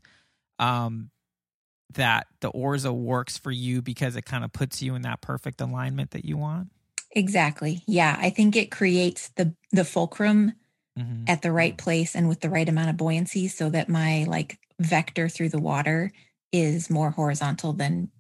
[0.60, 1.10] um,
[1.94, 5.62] that the orza works for you because it kind of puts you in that perfect
[5.62, 6.70] alignment that you want.
[7.12, 7.84] Exactly.
[7.88, 10.54] Yeah, I think it creates the the fulcrum
[10.96, 11.24] Mm-hmm.
[11.26, 14.60] at the right place and with the right amount of buoyancy so that my like
[14.80, 16.12] vector through the water
[16.52, 18.12] is more horizontal than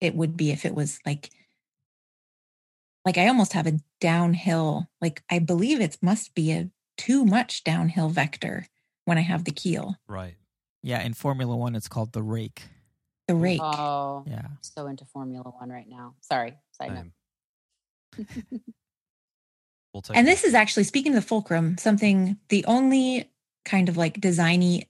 [0.00, 1.30] it would be if it was like
[3.04, 7.64] like I almost have a downhill like I believe it must be a too much
[7.64, 8.68] downhill vector
[9.06, 9.96] when I have the keel.
[10.06, 10.36] Right.
[10.82, 12.62] Yeah, in Formula One, it's called the rake.
[13.30, 13.60] The rake.
[13.62, 14.46] Oh, Yeah.
[14.60, 16.14] so into Formula One right now.
[16.20, 18.26] Sorry, side note.
[19.92, 20.30] We'll take And that.
[20.30, 23.28] this is actually speaking of the fulcrum, something the only
[23.64, 24.86] kind of like designy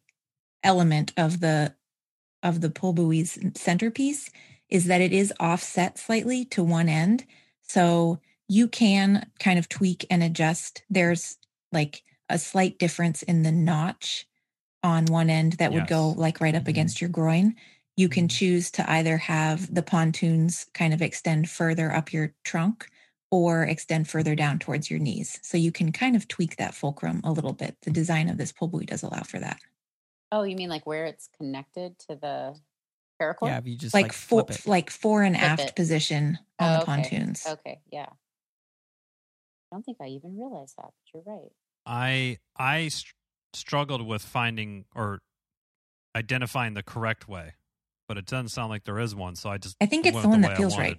[0.62, 1.74] element of the
[2.42, 4.30] of the pull buoy's centerpiece
[4.68, 7.24] is that it is offset slightly to one end.
[7.62, 10.82] So you can kind of tweak and adjust.
[10.90, 11.38] There's
[11.72, 14.26] like a slight difference in the notch
[14.82, 16.68] on one end that would go like right up Mhm.
[16.68, 17.56] against your groin.
[17.96, 18.30] You can Mhm.
[18.30, 22.88] choose to either have the pontoons kind of extend further up your trunk
[23.30, 25.38] or extend further down towards your knees.
[25.42, 27.76] So you can kind of tweak that fulcrum a little bit.
[27.82, 29.60] The design of this pull buoy does allow for that.
[30.32, 32.58] Oh, you mean like where it's connected to the
[33.20, 33.48] paracord?
[33.48, 34.66] Yeah, you just like, like, fo- flip it.
[34.66, 35.76] like fore and Flip aft it.
[35.76, 36.86] position on Oh, the okay.
[36.86, 37.46] pontoons.
[37.46, 38.06] Okay, yeah.
[39.72, 41.52] I don't think I even realized that, but you're right.
[41.86, 43.14] I I str-
[43.52, 45.20] struggled with finding or
[46.16, 47.54] identifying the correct way,
[48.10, 49.36] but it doesn't sound like there is one.
[49.36, 50.98] So I just I think it's the one way that feels right.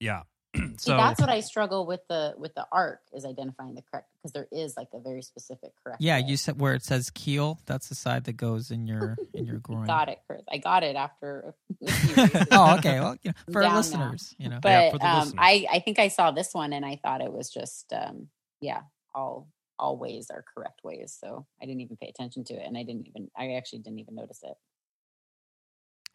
[0.00, 0.22] Yeah.
[0.56, 4.08] See, so that's what I struggle with the with the arc is identifying the correct
[4.16, 6.02] because there is like a very specific correct.
[6.02, 6.24] yeah, way.
[6.26, 7.60] you said where it says keel.
[7.66, 9.86] That's the side that goes in your in your groin.
[9.86, 10.42] got it, Chris.
[10.52, 11.54] I got it after.
[11.86, 12.98] A few oh, okay.
[12.98, 13.76] Well, you know, for Down our now.
[13.76, 14.58] listeners, you know.
[14.60, 15.38] But for the um, listeners.
[15.38, 18.26] I I think I saw this one and I thought it was just um,
[18.60, 18.80] yeah
[19.14, 19.46] all
[19.78, 21.16] all ways are correct ways.
[21.16, 24.00] So I didn't even pay attention to it and I didn't even I actually didn't
[24.00, 24.56] even notice it.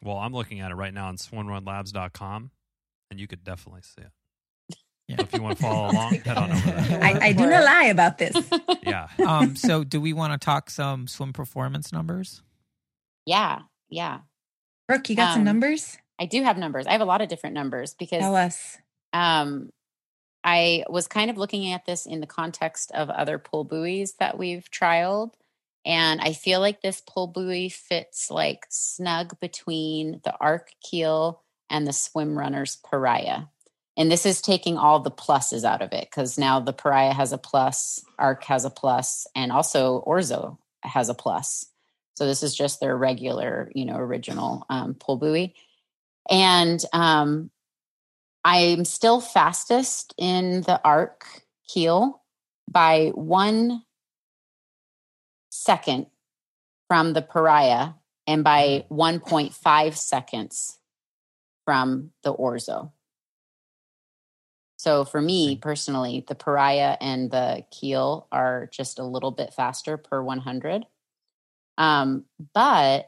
[0.02, 2.50] Well, I'm looking at it right now on swimrunlabs.com,
[3.10, 4.76] and you could definitely see it.
[5.08, 5.16] Yeah.
[5.18, 7.02] So if you want to follow along, head on over there.
[7.04, 8.34] I, I do not lie about this.
[8.82, 9.08] Yeah.
[9.26, 12.42] um, so do we want to talk some swim performance numbers?
[13.24, 14.20] yeah, yeah.
[14.88, 15.98] Brooke, you got some Um, numbers?
[16.20, 16.86] I do have numbers.
[16.86, 18.78] I have a lot of different numbers because Tell us.
[19.12, 19.70] um,
[20.44, 24.38] I was kind of looking at this in the context of other pull buoys that
[24.38, 25.32] we've trialed.
[25.86, 31.86] And I feel like this pull buoy fits like snug between the arc keel and
[31.86, 33.42] the swim runner's pariah.
[33.96, 37.32] And this is taking all the pluses out of it because now the pariah has
[37.32, 41.66] a plus, arc has a plus, and also orzo has a plus.
[42.16, 45.54] So this is just their regular, you know, original um, buoy.
[46.28, 47.50] And um,
[48.44, 51.26] I'm still fastest in the arc
[51.68, 52.22] keel
[52.68, 53.82] by one
[55.66, 56.06] second
[56.88, 57.90] from the pariah
[58.26, 60.78] and by 1.5 seconds
[61.64, 62.92] from the orzo.
[64.78, 69.96] So for me personally, the pariah and the keel are just a little bit faster
[69.96, 70.86] per 100.
[71.78, 72.24] Um,
[72.54, 73.06] but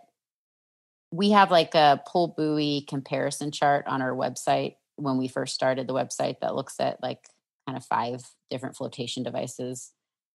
[1.11, 5.87] we have like a pull buoy comparison chart on our website when we first started
[5.87, 7.29] the website that looks at like
[7.67, 9.93] kind of five different flotation devices.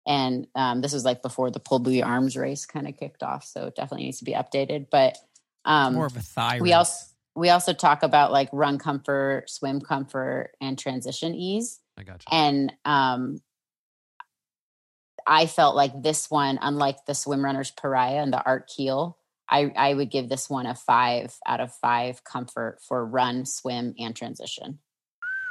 [0.06, 3.44] And um, this was like before the pull buoy arms race kind of kicked off,
[3.44, 4.86] so it definitely needs to be updated.
[4.90, 5.16] But
[5.64, 6.58] um, More of a thigh.
[6.60, 6.76] we race.
[6.76, 11.80] also we also talk about like run comfort, swim comfort, and transition ease.
[11.96, 12.36] I got you.
[12.36, 13.40] And um,
[15.26, 19.72] I felt like this one, unlike the swim runner's pariah and the arc keel, I,
[19.76, 24.14] I would give this one a five out of five comfort for run, swim, and
[24.16, 24.78] transition.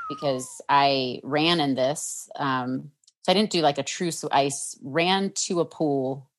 [0.09, 2.29] Because I ran in this.
[2.35, 2.91] Um,
[3.23, 6.29] so I didn't do like a true, sw- I s- ran to a pool,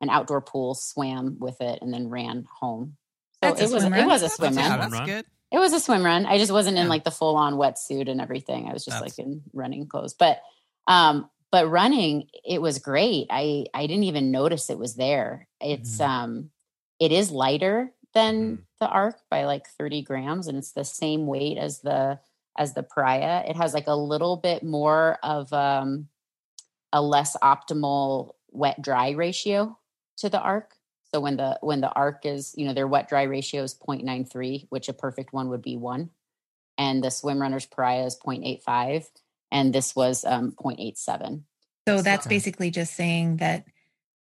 [0.00, 2.96] an outdoor pool, swam with it, and then ran home.
[3.42, 4.90] So That's a it was swim it was a swim yeah, run.
[4.90, 5.26] that's good.
[5.50, 6.26] It was a swim run.
[6.26, 8.68] I just wasn't in like the full on wetsuit and everything.
[8.68, 10.14] I was just That's- like in running clothes.
[10.14, 10.40] But
[10.86, 13.26] um but running it was great.
[13.30, 15.46] I I didn't even notice it was there.
[15.60, 16.06] It's Mhm.
[16.08, 16.50] um
[17.00, 18.62] it is lighter than Mhm.
[18.80, 22.18] the arc by like 30 grams and it's the same weight as the
[22.56, 23.44] as the pariah.
[23.46, 26.08] It has like a little bit more of um
[26.92, 29.78] a less optimal wet dry ratio
[30.18, 30.74] to the arc.
[31.12, 34.66] So when the when the arc is, you know, their wet dry ratio is 0.93,
[34.70, 36.10] which a perfect one would be one.
[36.78, 39.10] And the swim runner's pariah is 0.85.
[39.50, 41.42] And this was um 0.87.
[41.86, 42.34] So that's Okay.
[42.36, 43.66] basically just saying that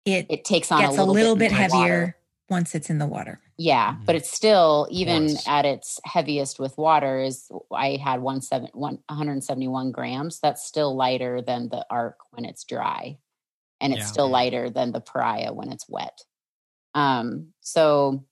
[0.05, 2.15] it, It takes on gets a little, bit, more heavier water.
[2.49, 3.39] Once it's in the water.
[3.57, 5.47] Yeah, but it's still even Porous.
[5.47, 10.39] at its heaviest with water is I had one seven one 171 grams.
[10.39, 13.17] That's still lighter than the arc when it's dry,
[13.81, 14.07] and it's Yeah.
[14.07, 16.21] still lighter than the pariah when it's wet.
[16.95, 18.25] Um, so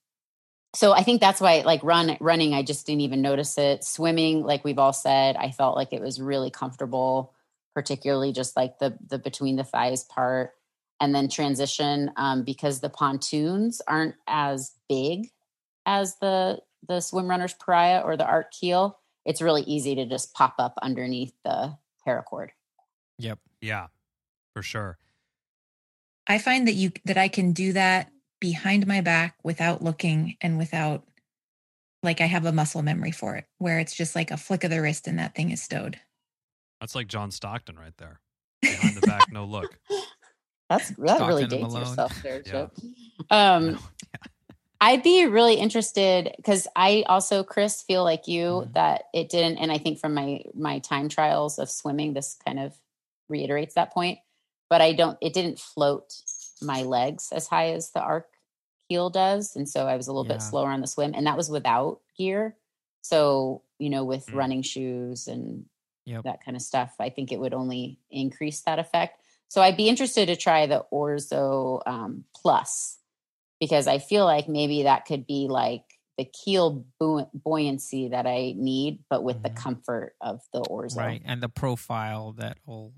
[0.75, 3.83] so I think that's why like run running I just didn't even notice it.
[3.83, 7.33] Swimming, like we've all said, I felt like it was really comfortable,
[7.73, 10.53] particularly just like the the between the thighs part.
[10.99, 15.29] And then transition um, because the pontoons aren't as big
[15.85, 18.99] as the the swim runner's pariah or the arc keel.
[19.25, 22.49] It's really easy to just pop up underneath the paracord.
[23.19, 23.39] Yep.
[23.61, 23.87] Yeah,
[24.53, 24.97] for sure.
[26.27, 30.57] I find that you that I can do that behind my back without looking and
[30.57, 31.03] without
[32.03, 34.69] like I have a muscle memory for it where it's just like a flick of
[34.69, 35.99] the wrist and that thing is stowed.
[36.79, 38.19] That's like John Stockton right there.
[38.61, 39.79] Behind the back, no look.
[40.69, 41.87] That's that really Stockton dates Malone.
[41.89, 42.67] yourself there, Yeah.
[43.29, 43.79] Um,
[44.79, 48.73] I'd be really interested because I also, Chris, feel like you Mhm.
[48.73, 52.59] that it didn't, and I think from my my time trials of swimming, this kind
[52.59, 52.79] of
[53.27, 54.19] reiterates that point.
[54.69, 56.13] But I don't, it didn't float
[56.61, 58.27] my legs as high as the arc
[58.87, 61.37] keel does, and so I was a little bit slower on the swim, and that
[61.37, 62.55] was without gear.
[63.01, 64.33] So you know, with Mm.
[64.35, 65.65] running shoes and
[66.05, 66.23] Yep.
[66.23, 69.21] that kind of stuff, I think it would only increase that effect.
[69.49, 72.99] So I'd be interested to try the Orzo um, Plus
[73.59, 75.83] because I feel like maybe that could be like
[76.17, 79.55] the keel buoy- buoyancy that I need, but with the Mhm.
[79.55, 80.97] comfort of the Orzo.
[80.97, 81.21] Right.
[81.25, 82.93] And the profile that will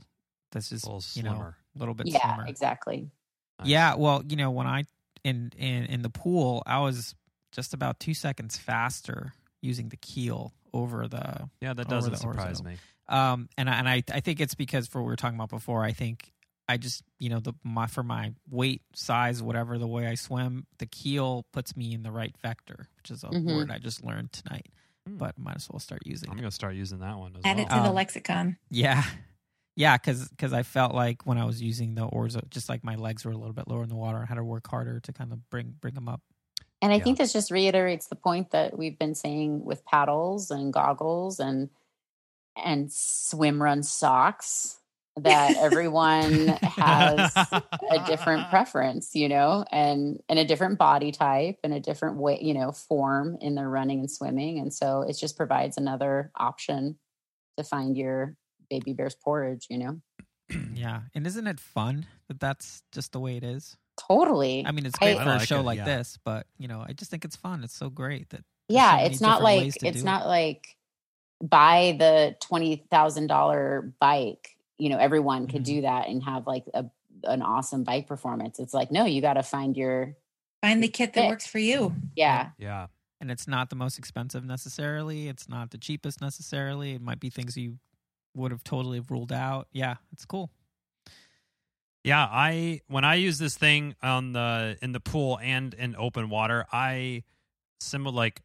[0.51, 2.47] this is A little you know a little bit Yeah, slimmer.
[2.47, 3.11] exactly.
[3.59, 3.67] Nice.
[3.67, 4.85] Yeah, well, you know, when I
[5.23, 7.13] in in in the pool, I was
[7.51, 12.65] just about two seconds faster using the keel over the Yeah, that doesn't surprise orzo.
[12.65, 12.77] me.
[13.07, 15.49] um and I, and I I think it's because for what we were talking about
[15.49, 15.83] before.
[15.83, 16.31] I think
[16.69, 20.67] I just you know the my for my weight size whatever the way I swim,
[20.77, 23.45] the keel puts me in the right vector, which is a Mhm.
[23.55, 24.67] word I just learned tonight.
[25.07, 25.17] Hmm.
[25.17, 26.41] But might as well start using I'm it.
[26.41, 27.65] going to start using that one as Add well.
[27.65, 28.57] it to the Um, lexicon.
[28.69, 29.03] Yeah.
[29.75, 32.95] Yeah, because because I felt like when I was using the orzo, just like my
[32.95, 35.13] legs were a little bit lower in the water, I had to work harder to
[35.13, 36.21] kind of bring bring them up.
[36.81, 37.03] And I Yeah.
[37.05, 41.69] think this just reiterates the point that we've been saying with paddles and goggles and
[42.57, 44.78] and swim run socks
[45.23, 51.73] that everyone has a different preference, you know, and and a different body type and
[51.73, 54.59] a different way, you know, form in their running and swimming.
[54.59, 56.97] And so it just provides another option
[57.57, 58.35] to find your
[58.69, 60.01] baby bear's porridge, you know.
[60.73, 63.75] Yeah, and isn't it fun that that's just the way it is?
[64.07, 64.63] Totally.
[64.65, 65.85] I mean, it's great I for a like show it, like yeah.
[65.85, 67.63] this, but you know, I just think it's fun.
[67.63, 70.75] It's so great that yeah, so it's not like it's do not like
[71.43, 74.55] buy the twenty thousand dollar bike.
[74.79, 75.65] You know, everyone could Mhm.
[75.65, 76.85] do that and have like a
[77.25, 78.59] an awesome bike performance.
[78.59, 80.15] It's like no, you got to find your
[80.61, 81.27] Find the kit that fit.
[81.27, 81.95] works for you.
[82.15, 82.51] yeah.
[82.57, 82.87] yeah.
[83.21, 85.27] and it's not the most expensive necessarily.
[85.27, 86.93] It's not the cheapest necessarily.
[86.93, 87.77] It might be things you
[88.35, 89.67] would have totally ruled out.
[89.73, 90.49] Yeah, it's cool.
[92.03, 96.29] Yeah, I when I use this thing on the in the pool and in open
[96.29, 97.23] water, I
[97.81, 98.41] similar like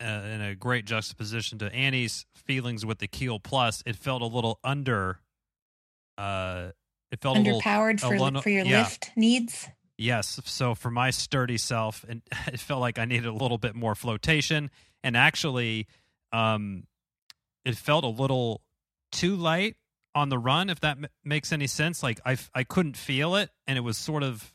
[0.00, 3.82] uh, in a great juxtaposition to Annie's feelings with the Keel Plus.
[3.86, 5.20] It felt a little under.
[6.18, 6.72] Uh,
[7.10, 8.80] it felt a little Underpowered for a little- for your yeah.
[8.82, 9.68] lift needs.
[9.96, 10.40] Yes.
[10.44, 13.94] So for my sturdy self, and it felt like I needed a little bit more
[13.94, 14.70] flotation.
[15.02, 15.86] And actually,
[16.32, 16.84] um,
[17.64, 18.62] it felt a little
[19.12, 19.76] too light
[20.14, 22.02] on the run, if that m- makes any sense.
[22.02, 24.52] Like I, f- I couldn't feel it, and it was sort of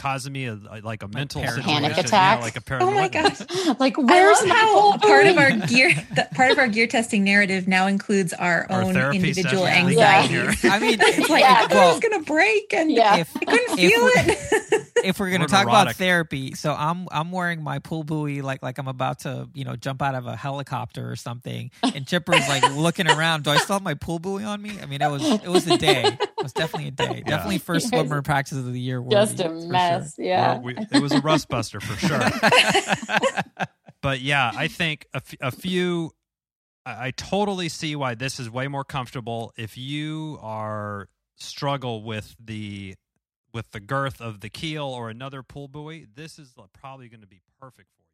[0.00, 1.62] causing me a, like a mental paranoia.
[1.62, 1.82] situation.
[1.82, 2.40] Panic Yeah, attack?
[2.40, 2.94] like a Oh paranoia.
[2.94, 3.40] my gosh.
[3.78, 7.22] like where's love my whole part of our gear the, part of our gear testing
[7.22, 10.24] narrative now includes our, Our own individual session we got
[10.64, 11.52] I mean, it's like Yeah.
[11.58, 13.16] I thought it was gonna break and Yeah.
[13.18, 14.59] if I couldn't feel we're- it.
[15.04, 15.82] If we're gonna We're talk neurotic.
[15.92, 19.64] about therapy, so I'm I'm wearing my pool buoy like like I'm about to you
[19.64, 23.44] know jump out of a helicopter or something, and Chipper's like looking around.
[23.44, 24.78] Do I still have my pool buoy on me?
[24.82, 26.04] I mean, it was it was a day.
[26.06, 27.22] It was definitely a day.
[27.26, 29.02] Definitely first You swimmer practice of the year.
[29.10, 29.70] just worthy, a for sure.
[29.70, 30.14] mess.
[30.18, 30.58] Yeah.
[30.58, 32.20] We, it was a rust buster for sure.
[34.02, 36.12] but yeah, I think a, f- a few.
[36.86, 39.52] I, I totally see why this is way more comfortable.
[39.56, 42.94] If you are struggle with the
[43.52, 47.26] with the girth of the keel or another pull buoy, this is probably going to
[47.26, 48.06] be perfect for you.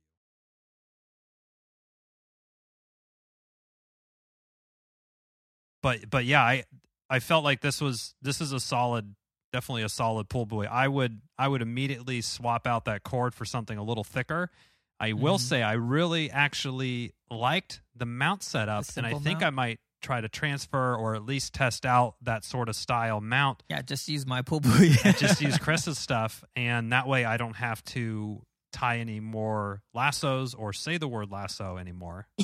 [5.82, 6.64] But but yeah, I
[7.08, 9.14] I felt like this was this is a solid
[9.52, 10.66] definitely a solid pull buoy.
[10.66, 14.50] I would I would immediately swap out that cord for something a little thicker.
[14.98, 15.40] I will Mhm.
[15.40, 20.28] say I really actually liked the mount setup, and I think I might try to
[20.28, 23.62] transfer or at least test out that sort of style mount.
[23.68, 24.90] Yeah, just use my pool buoy.
[25.18, 28.42] just use Chris's stuff, and that way I don't have to
[28.72, 32.28] tie any more lassos or say the word lasso anymore.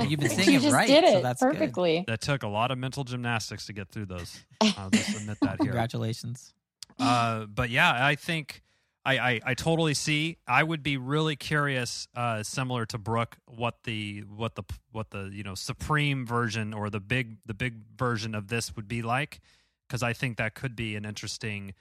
[0.00, 1.52] You've been saying you it just right, did it so it that's good.
[1.52, 2.04] perfectly.
[2.06, 4.40] That took a lot of mental gymnastics to get through those.
[4.62, 5.66] I'll just admit that here.
[5.66, 6.54] Congratulations.
[6.98, 8.62] Uh, but yeah, I think
[9.04, 10.38] I, I, I totally see.
[10.46, 15.28] I would be really curious, uh, similar to Brooke, what the what the what the
[15.32, 19.40] you know supreme version or the big the big version of this would be like,
[19.88, 21.74] because I think that could be an interesting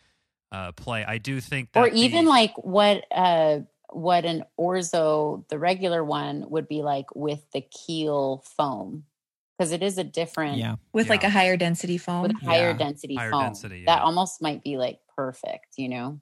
[0.52, 1.06] uh, play.
[1.06, 3.60] I do think that or even the- like what uh
[3.94, 9.04] what an orzo the regular one would be like with the keel foam
[9.58, 10.78] because it is a different Yeah.
[10.94, 12.24] with like a higher density foam.
[12.24, 12.78] with higher Yeah.
[12.78, 16.20] density Higher foam density, that almost might be like perfect you know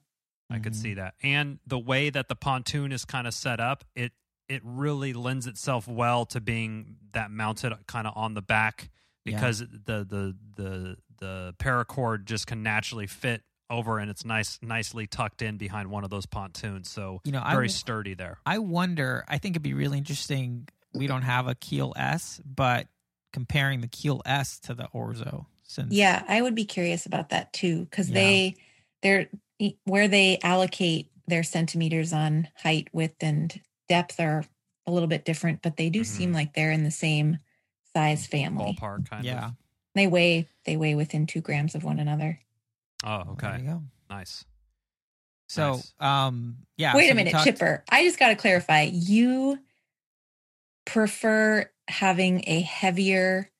[0.50, 0.82] I could Mhm.
[0.82, 1.14] see that.
[1.22, 4.12] And the way that the pontoon is kind of set up, it
[4.48, 8.90] it really lends itself well to being that mounted kind of on the back
[9.24, 9.36] Yeah.
[9.36, 15.06] because the the the the paracord just can naturally fit over and it's nice nicely
[15.06, 16.90] tucked in behind one of those pontoons.
[16.90, 18.38] So You know, I very w- sturdy there.
[18.44, 19.24] I wonder.
[19.28, 20.66] I think it'd be really interesting.
[20.92, 22.88] We don't have a Keel S, but
[23.32, 27.52] comparing the Keel S to the Orzo, since Yeah, I would be curious about that
[27.52, 28.14] too because Yeah.
[28.14, 28.56] they
[29.02, 29.28] they're
[29.84, 34.44] where they allocate their centimeters on height, width, and depth are
[34.86, 37.38] a little bit different, but they do seem like they're in the same
[37.94, 38.76] size family.
[38.80, 39.46] Ballpark kind yeah.
[39.48, 39.52] of.
[39.94, 42.38] They weigh they weigh within two grams of one another.
[43.04, 43.62] Oh, Well, There okay.
[43.62, 43.82] you go.
[44.08, 44.44] Nice.
[45.48, 45.92] So, Nice.
[46.00, 46.94] um, yeah.
[46.94, 47.84] Wait so a minute, talked- Chipper.
[47.90, 48.82] I just got to clarify.
[48.92, 49.58] You
[50.86, 53.50] prefer having a heavier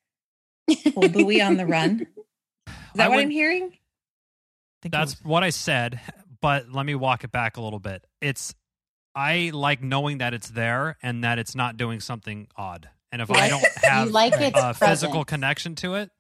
[0.94, 2.07] pull buoy on the run?
[2.66, 3.72] Is that I what would- I'm hearing?
[4.81, 6.01] I think That's was- what I said,
[6.41, 8.07] but let me walk it back a little bit.
[8.20, 8.55] It's
[9.14, 12.89] I like knowing that it's there and that it's not doing something odd.
[13.12, 14.55] And if I don't have like Right.
[14.55, 16.11] its a physical connection to it,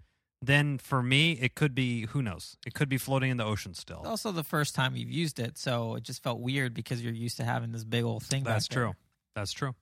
[0.42, 2.56] then for me it could be who knows.
[2.66, 4.00] It could be floating in the ocean still.
[4.00, 7.12] it's also the first time you've used it, so it just felt weird because you're
[7.12, 8.42] used to having this big old thing.
[8.42, 8.84] That's back there.
[8.86, 8.94] true.
[9.36, 9.74] That's true.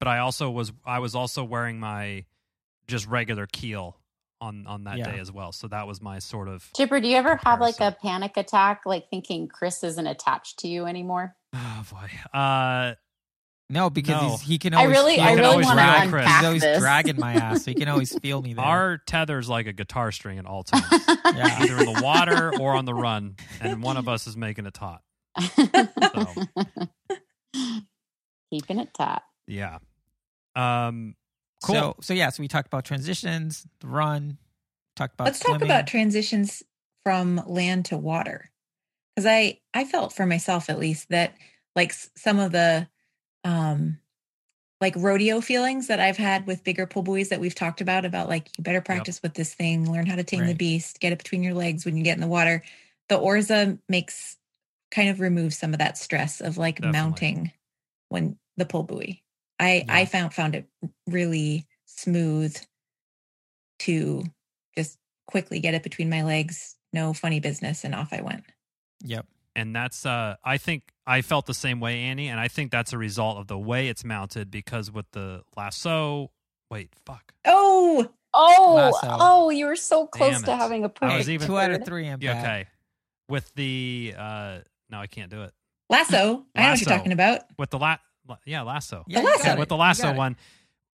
[0.00, 2.24] But I also was I was also wearing my
[2.88, 3.96] just regular keel
[4.40, 5.10] on on that Yeah.
[5.12, 5.52] day as well.
[5.52, 8.82] So that was my sort of chipper do you ever have like a panic attack
[8.86, 12.38] like thinking chris isn't attached to you anymore oh boy.
[12.38, 12.94] Uh
[13.68, 14.30] No, because No.
[14.30, 14.96] He's, he can I always.
[14.96, 15.40] really- I me.
[15.40, 16.78] really He's wanna drag- unpack He's always this.
[16.80, 18.64] dragging my ass, so he can always feel me there.
[18.64, 20.86] our tether's like a guitar string at all times.
[21.06, 21.56] Yeah.
[21.60, 24.74] Either in the water or on the run, and one of us is making it
[24.74, 25.02] taut.
[28.50, 29.78] keeping it taut Yeah.
[30.56, 31.14] Um
[31.62, 31.74] cool.
[31.74, 34.38] So, so yeah, so we talked about transitions, the run,
[34.96, 35.60] talked about Let's swimming.
[35.60, 36.62] talk about transitions
[37.04, 38.50] from land to water.
[39.14, 41.34] Because I I felt for myself at least that
[41.74, 42.88] like some of the
[43.44, 43.98] um
[44.80, 48.28] like rodeo feelings that I've had with bigger pull buoys that we've talked about about
[48.28, 51.18] like you better practice with this thing, learn how to tame the beast, get it
[51.18, 52.62] between your legs when you get in the water.
[53.08, 54.38] The Orza makes
[54.90, 56.98] kind of removes some of that stress of like Definitely.
[56.98, 57.52] mounting
[58.08, 59.22] when the pull buoy.
[59.60, 59.94] I Yeah.
[59.94, 60.66] I found found it
[61.06, 62.56] really smooth
[63.80, 64.24] to
[64.76, 68.44] just quickly get it between my legs, no funny business, and off I went.
[69.04, 69.26] Yep.
[69.56, 72.92] and that's uh I think I felt the same way, Annie, and I think that's
[72.92, 76.30] a result of the way it's mounted because with the lasso
[76.70, 77.32] wait, fuck.
[77.44, 79.16] Oh, oh Lasso.
[79.20, 82.06] oh you were so close to having a perfect was even- Two out of three.
[82.08, 82.66] I'm Yeah, okay.
[83.28, 84.58] With the uh
[84.90, 85.52] no, I can't do it.
[85.88, 86.44] lasso!
[86.54, 87.40] I know what you're talking about.
[87.58, 87.96] With the la, la-
[88.44, 89.04] yeah, lasso.
[89.06, 89.38] Yeah, lasso.
[89.44, 90.18] got Yeah, with the lasso got it.
[90.18, 90.36] one,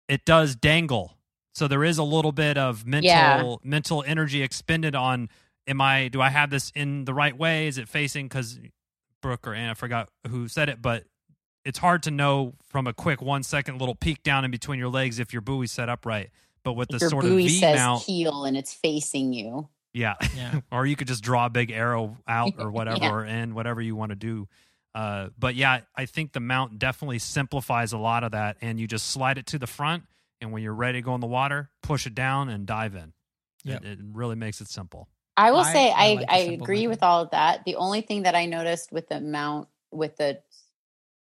[0.08, 1.16] it does dangle.
[1.54, 3.54] So there is a little bit of mental Yeah.
[3.62, 5.28] mental energy expended on
[5.66, 7.66] am I do I have this in the right way?
[7.68, 8.58] Is it facing cuz
[9.20, 11.04] Brooke or Anna I forgot who said it, but
[11.64, 14.88] it's hard to know from a quick 1 second little peek down in between your
[14.88, 16.30] legs if your buoy's set up right.
[16.64, 20.14] But with the your sort of V says mount, heel and it's facing you yeah.
[20.34, 20.60] Yeah.
[20.72, 23.10] or you could just draw a big arrow out or whatever Yeah.
[23.12, 24.48] or in whatever you want to do
[24.94, 28.86] uh, but yeah i think the mount definitely simplifies a lot of that and you
[28.86, 30.04] just slide it to the front
[30.40, 33.12] and when you're ready to go in the water push it down and dive in
[33.64, 33.84] Yep.
[33.84, 36.76] it, it really makes it simple I will I- say I I, like I agree
[36.86, 36.88] method.
[36.90, 37.64] with all of that.
[37.64, 40.40] The only thing that I noticed with the mount with the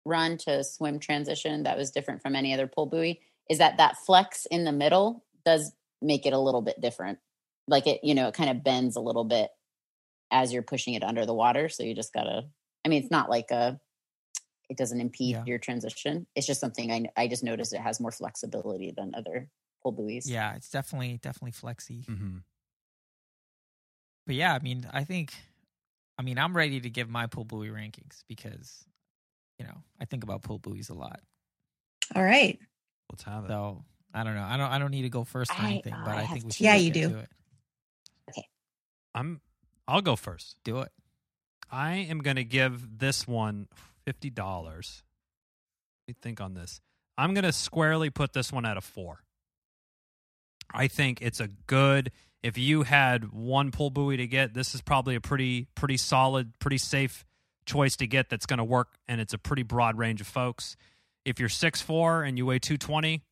[0.04, 3.98] run to swim transition that was different from any other pull buoy is that that
[3.98, 5.70] flex in the middle does
[6.02, 7.18] make it a little bit different.
[7.68, 9.50] Like it, you know, it kind of bends a little bit
[10.32, 11.68] as you're pushing it under the water.
[11.68, 12.46] So you just gotta.
[12.84, 13.78] I mean, it's not like a.
[14.68, 15.44] It doesn't impede Yeah.
[15.46, 16.26] your transition.
[16.36, 19.48] It's just something I I just noticed it has more flexibility than other
[19.82, 20.30] pull buoys.
[20.30, 22.04] Yeah, it's definitely definitely flexy.
[22.08, 22.38] mm-hmm.
[24.26, 25.32] But yeah, I mean, I think,
[26.18, 28.84] I mean, I'm ready to give my pull buoy rankings because,
[29.58, 31.20] you know, I think about pull buoys a lot.
[32.14, 32.58] All right.
[33.10, 33.82] let's have it So
[34.14, 34.42] I don't know.
[34.44, 34.70] I don't.
[34.70, 36.52] I don't need to go first or I- anything, oh, but I I think we
[36.52, 36.64] should.
[36.64, 37.14] Yeah, you get do.
[37.14, 37.28] to it.
[39.14, 39.40] i'm
[39.88, 40.92] i'll go first Do it.
[41.70, 43.68] I am going to give this one
[44.06, 46.80] $50 let me think on this
[47.18, 49.20] i'm going to squarely put this one at a four
[50.72, 52.12] I think it's a good.
[52.42, 56.58] If you had one pull buoy to get, this is probably a pretty pretty solid,
[56.58, 57.24] pretty safe
[57.66, 60.76] choice to get that's going to work, and it's a pretty broad range of folks.
[61.24, 63.22] If you're 6'4 and you weigh 220,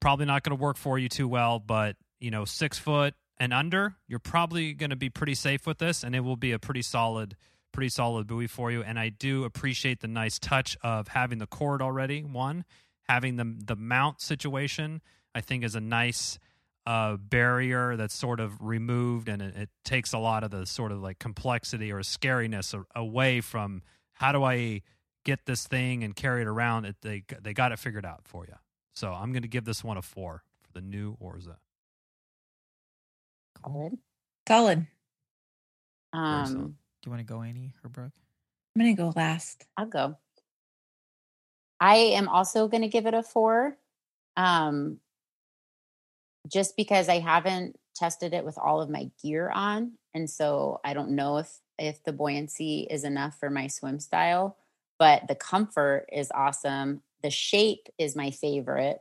[0.00, 3.52] probably not going to work for you too well, but you know, six foot and
[3.52, 6.58] under, you're probably going to be pretty safe with this, and it will be a
[6.58, 7.36] pretty solid,
[7.76, 8.82] pretty solid buoy for you.
[8.82, 12.22] And I do appreciate the nice touch of having the cord already.
[12.22, 12.64] One,
[13.06, 15.02] having the the mount situation,
[15.34, 16.38] I think is a nice
[16.86, 20.90] uh, barrier that's sort of removed, and it, it takes a lot of the sort
[20.90, 23.82] of like complexity or scariness away from
[24.14, 24.80] how do I
[25.24, 26.86] get this thing and carry it around.
[26.86, 28.54] It, they they got it figured out for you.
[28.94, 31.56] So I'm going to give this one a four for the new Orza.
[33.62, 33.98] Solid.
[34.48, 34.86] Solid.
[36.14, 36.48] solid.
[36.48, 36.74] Um, Do
[37.06, 38.12] you want to go, Annie or Brooke?
[38.74, 39.64] I'm gonna go last.
[39.76, 40.16] I'll go.
[41.80, 43.76] I am also going to give it a four,
[44.36, 44.98] um,
[46.48, 50.94] just because I haven't tested it with all of my gear on, and so I
[50.94, 54.56] don't know if if the buoyancy is enough for my swim style.
[54.98, 57.02] But the comfort is awesome.
[57.22, 59.00] The shape is my favorite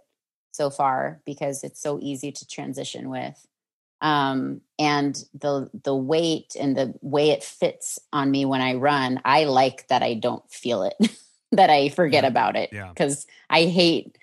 [0.51, 3.45] so far because it's so easy to transition with
[4.01, 9.21] um, and the the weight and the way it fits on me when I run,
[9.25, 10.95] I like that I don't feel it,
[11.51, 12.29] that I forget Yeah.
[12.29, 12.89] about it Yeah.
[12.89, 14.17] because I hate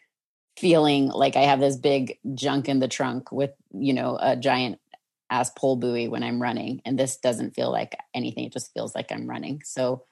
[0.58, 4.78] feeling like I have this big junk in the trunk with you know a giant
[5.30, 8.44] ass pole buoy when I'm running, and this doesn't feel like anything.
[8.44, 9.62] It just feels like I'm running.
[9.64, 10.04] So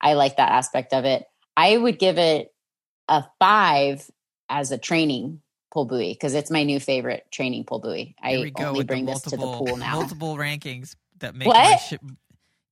[0.00, 1.26] I like that aspect of it.
[1.56, 2.54] I would give it
[3.08, 4.08] a five
[4.48, 8.14] as a training pull buoy because it's my new favorite training pull buoy.
[8.22, 9.94] I we go only bring the this to the pool now.
[10.00, 11.56] multiple rankings that make What?
[11.70, 11.98] my shi-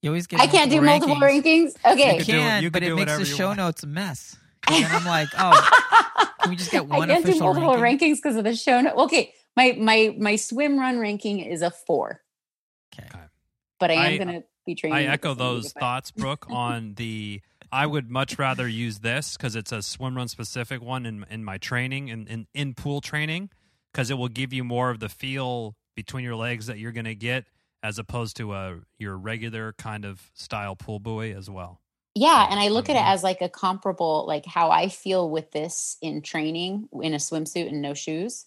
[0.02, 0.40] You always get.
[0.40, 1.74] I can't do multiple rankings.
[1.84, 2.12] Okay.
[2.12, 3.58] You could do it- can, you but could it makes the show want.
[3.58, 4.36] notes a mess.
[4.68, 8.14] then I'm like, oh, can we just get one I can't do multiple ranking?
[8.14, 8.96] rankings because of the show note.
[8.96, 12.20] Okay, my my my swim run ranking is a four,
[12.92, 13.08] okay.
[13.78, 14.98] but I am I- going to be training.
[14.98, 17.40] I echo those thoughts, Brooke, on the.
[17.72, 21.44] I would much rather use this because it's a swim run specific one in in
[21.44, 23.50] my training and in, in pool training
[23.92, 27.06] because it will give you more of the feel between your legs that you're going
[27.06, 27.44] to get
[27.82, 31.80] as opposed to a your regular kind of style pool buoy as well.
[32.14, 35.52] Yeah, and I look at it as like a comparable, like how I feel with
[35.52, 38.46] this in training in a swimsuit and no shoes,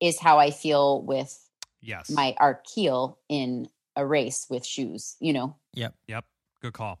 [0.00, 1.36] is how I feel with
[1.80, 2.10] Yes.
[2.10, 5.16] my arc keel in a race with shoes.
[5.18, 5.94] You know, Yep.
[6.06, 6.24] Yep.
[6.60, 7.00] Good call.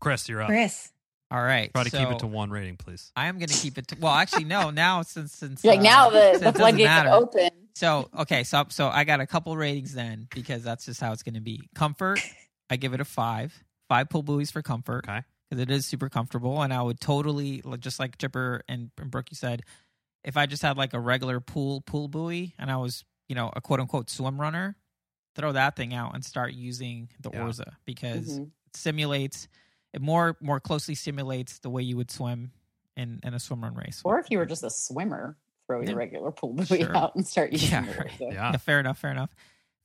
[0.00, 0.48] Chris, you're up.
[0.48, 0.90] Chris.
[1.30, 1.70] All right.
[1.72, 3.12] Try to keep it to one rating, please.
[3.14, 3.86] I am going to keep it.
[3.88, 4.70] To, well, actually, no.
[4.70, 7.50] Now since since like uh, now the the it floodgates are open.
[7.76, 11.22] So okay, so so I got a couple ratings then because that's just how it's
[11.22, 11.60] going to be.
[11.74, 12.20] Comfort,
[12.68, 13.62] I give it a five.
[13.88, 15.22] Five pull buoys for comfort Okay.
[15.48, 19.30] because it is super comfortable, and I would totally just like Chipper and, and Brooke
[19.30, 19.62] you said,
[20.24, 23.50] if I just had like a regular pool pool buoy and I was you know
[23.54, 24.76] a quote unquote swim runner,
[25.36, 27.40] throw that thing out and start using the Yeah.
[27.40, 28.46] Orza because Mhm.
[28.66, 29.46] it simulates
[29.92, 32.52] it more more closely simulates the way you would swim
[32.96, 34.00] in in a swim run race.
[34.04, 35.36] Or if you were just a swimmer,
[35.66, 35.88] throw Yeah.
[35.90, 36.96] your regular pool buoy Sure.
[36.96, 38.10] out and start using Yeah, the right.
[38.10, 38.20] Orza.
[38.20, 38.50] Yeah.
[38.52, 39.34] Yeah, fair enough, fair enough.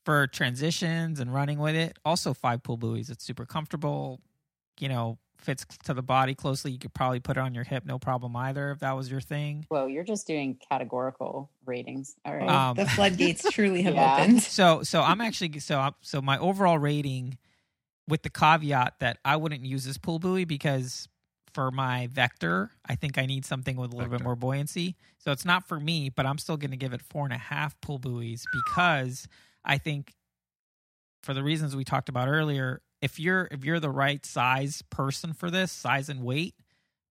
[0.04, 3.10] For transitions and running with it, also five pool buoys.
[3.10, 4.22] It's super comfortable.
[4.80, 6.72] You know, fits to the body closely.
[6.72, 9.22] You could probably put it on your hip, no problem either, if that was your
[9.22, 9.66] thing.
[9.70, 12.16] Well, you're just doing categorical ratings.
[12.26, 12.48] All right.
[12.50, 14.18] Um, the floodgates truly have Yeah.
[14.18, 14.44] opened.
[14.44, 17.38] So, so I'm actually so I'm, so my overall rating,
[18.08, 21.08] with the caveat that I wouldn't use this pull buoy because
[21.54, 24.96] for my vector, I think I need something with a little bit more buoyancy.
[25.18, 27.38] So it's not for me, but I'm still going to give it four and a
[27.38, 29.28] half pull buoys because
[29.64, 30.14] I think,
[31.24, 35.34] for the reasons we talked about earlier, if you're if you're the right size person
[35.34, 36.56] for this, size and weight,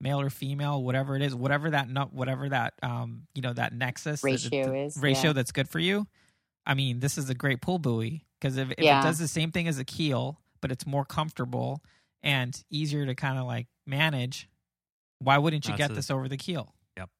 [0.01, 4.21] male or female, whatever it is, whatever that whatever that um you know that nexus
[4.21, 5.33] the- the- Ratio the is, ratio yeah.
[5.33, 6.07] that's good for you.
[6.67, 9.01] I mean, this is a great pull buoy because if, if Yeah.
[9.01, 11.83] it does the same thing as a keel, but it's more comfortable
[12.23, 14.49] and easier to kind of like manage,
[15.19, 16.73] why wouldn't you That's get a- this over the keel?
[16.97, 17.11] Yep.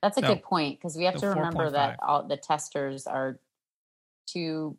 [0.00, 2.08] That's a So, good point because we have to remember that 4.5.
[2.08, 3.38] all the testers are
[4.26, 4.78] two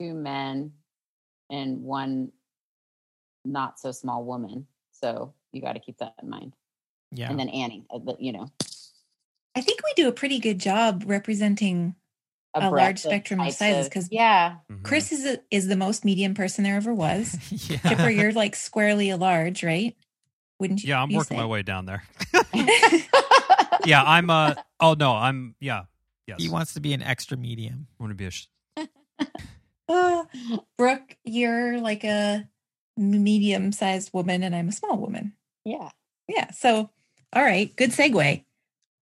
[0.00, 0.74] two men
[1.50, 2.30] and one
[3.44, 4.68] not so small woman.
[4.92, 6.54] So you got to keep that in mind.
[7.10, 7.30] Yeah.
[7.30, 8.48] And then Annie, uh, you know,
[9.56, 11.96] I think we do a pretty good job representing
[12.54, 14.82] A large spectrum of sizes because yeah, Mhm.
[14.82, 17.36] Chris is a, is the most medium person there ever was.
[17.70, 17.76] yeah.
[17.78, 19.94] Chipper, you're like squarely a large, right?
[20.58, 20.88] Wouldn't you?
[20.88, 21.42] Yeah, I'm you working say?
[21.42, 22.02] my way down there.
[23.84, 24.30] yeah, I'm.
[24.30, 24.54] Uh.
[24.80, 25.54] Oh no, I'm.
[25.60, 25.82] Yeah.
[26.26, 26.42] Yes.
[26.42, 27.86] he wants to be an extra medium.
[27.98, 28.30] I want to be a.
[28.30, 28.46] Sh-
[29.88, 30.26] Oh,
[30.76, 32.48] Brooke, you're like a
[32.96, 35.34] medium sized woman, and I'm a small woman.
[35.64, 35.90] yeah.
[36.28, 36.50] Yeah.
[36.50, 36.90] So,
[37.32, 38.44] all right, good segue.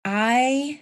[0.05, 0.81] I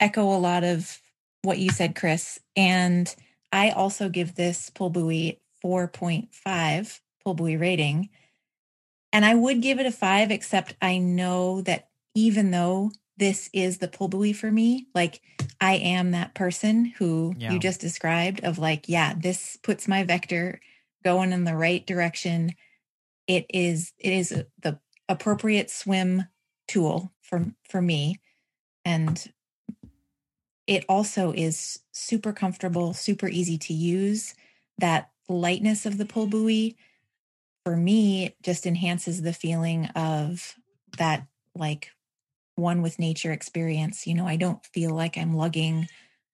[0.00, 1.00] echo a lot of
[1.42, 3.14] what you said, Chris, and
[3.52, 8.08] I also give this pull buoy 4.5 pull buoy rating.
[9.12, 13.78] And I would give it a five, except I know that even though this is
[13.78, 15.20] the pull buoy for me, like
[15.60, 17.52] I am that person who Yeah.
[17.52, 20.60] you just described of like, yeah, this puts my vector
[21.04, 22.54] going in the right direction.
[23.26, 24.30] It is it is
[24.60, 26.24] the appropriate swim
[26.66, 28.20] tool for for me
[28.84, 29.32] and
[30.66, 34.34] it also is super comfortable, super easy to use.
[34.78, 36.76] That lightness of the pull buoy
[37.64, 40.54] for me just enhances the feeling of
[40.98, 41.90] that like
[42.56, 44.06] one with nature experience.
[44.06, 45.88] You know, I don't feel like I'm lugging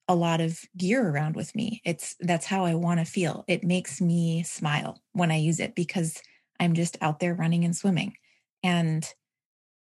[0.09, 1.83] a lot of gear around with me.
[1.85, 3.45] It's that's how I want to feel.
[3.47, 6.23] It makes me smile when I use it because
[6.59, 8.15] I'm just out there running and swimming.
[8.63, 9.07] And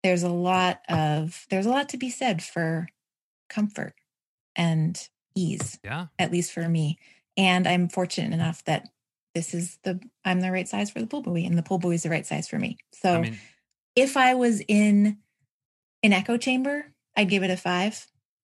[0.02, 2.88] there's a lot of there's a lot to be said for
[3.48, 3.94] comfort
[4.56, 6.06] and ease Yeah.
[6.18, 6.98] at least for me.
[7.36, 8.88] And I'm fortunate enough that
[9.34, 11.94] this is the I'm the right size for the pull buoy, and the pull buoy
[11.94, 12.78] is the right size for me.
[12.94, 13.38] So I mean,
[13.94, 15.18] if I was in
[16.02, 18.06] an echo chamber, I'd give it a five.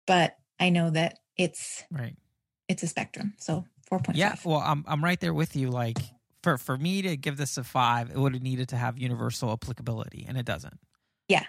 [0.07, 2.17] But I know that it's Right.
[2.69, 3.35] it's a spectrum.
[3.39, 4.17] So four point.
[4.17, 5.69] Yeah, well, I'm I'm right there with you.
[5.71, 5.99] Like
[6.45, 9.51] for for me to give this a five, it would have needed to have universal
[9.53, 10.79] applicability, and it doesn't.
[11.29, 11.45] Yeah.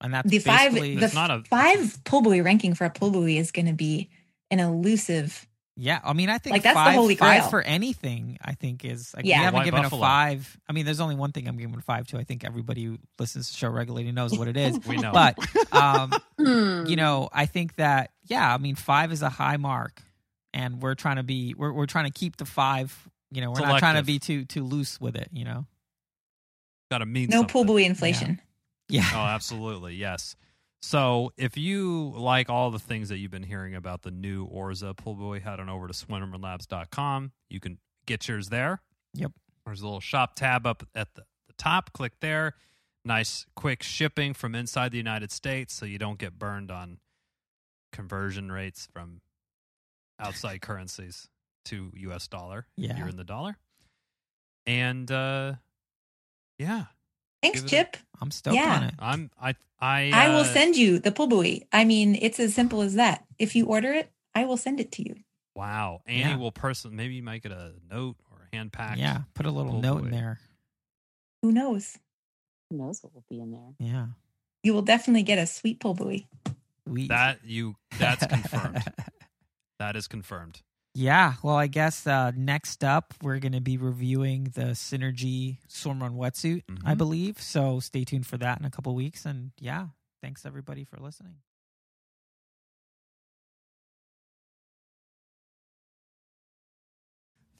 [0.00, 3.38] And that's the five the not a- five pull buoy ranking for a pull buoy
[3.38, 4.10] is going to be
[4.50, 5.46] an elusive.
[5.76, 7.50] Yeah, I mean, I think Like, that's the five, holy five grail.
[7.50, 8.38] for anything.
[8.40, 9.38] I think is like Yeah.
[9.40, 10.02] we haven't White given Buffalo.
[10.02, 10.60] a five.
[10.68, 12.18] I mean, there's only one thing I'm giving a five to.
[12.18, 14.78] I think everybody who listens to the show regularly knows what it is.
[14.86, 15.10] we know.
[15.12, 15.36] but
[15.74, 16.86] um, Hmm.
[16.86, 20.00] you know, I think that yeah, I mean, five is a high mark,
[20.52, 22.96] and we're trying to be we're we're trying to keep the five.
[23.32, 25.28] You know, we're not trying to be too too loose with it.
[25.32, 25.66] You know,
[26.90, 27.52] got to mean No something.
[27.52, 28.28] pull buoy inflation.
[28.30, 28.44] yeah,
[28.92, 29.94] Oh, absolutely.
[29.94, 30.36] Yes.
[30.82, 34.94] So if you like all the things that you've been hearing about the new Orza
[34.94, 37.32] pull buoy, head on over to swimrunlabs.com.
[37.48, 38.82] You can get yours there.
[39.14, 39.32] Yep.
[39.64, 41.92] There's a little shop tab up at the, the top.
[41.94, 42.54] Click there.
[43.04, 46.98] Nice quick shipping from inside the United States so you don't get burned on
[47.92, 49.20] conversion rates from
[50.18, 51.28] outside currencies
[51.66, 52.66] to US dollar.
[52.76, 52.96] Yeah.
[52.98, 53.56] You're in the dollar.
[54.66, 55.54] And uh
[56.58, 56.84] yeah,
[57.44, 57.96] Thanks, Give it a- Chip.
[58.20, 58.76] I'm stoked Yeah.
[58.76, 58.94] on it.
[58.98, 61.66] I'm I I I will uh, send you the pull buoy.
[61.72, 63.24] I mean, it's as simple as that.
[63.38, 65.16] If you order it, I will send it to you.
[65.54, 66.00] Wow.
[66.06, 66.36] Annie Yeah.
[66.36, 68.98] will person maybe you might get a note or a hand packed.
[68.98, 70.40] Yeah, put a little pull note in there.
[71.42, 71.98] Who knows?
[72.70, 73.74] Who knows what will be in there?
[73.78, 74.06] Yeah,
[74.62, 76.26] You will definitely get a sweet pull buoy.
[76.86, 78.82] we That you that's confirmed.
[79.78, 80.62] that is confirmed.
[80.96, 86.00] Yeah, well, I guess uh, next up we're going to be reviewing the Synergy Swim
[86.00, 86.98] Run wetsuit, I Mhm.
[86.98, 87.40] believe.
[87.42, 89.26] So stay tuned for that in a couple weeks.
[89.26, 89.88] And yeah,
[90.22, 91.38] thanks everybody for listening.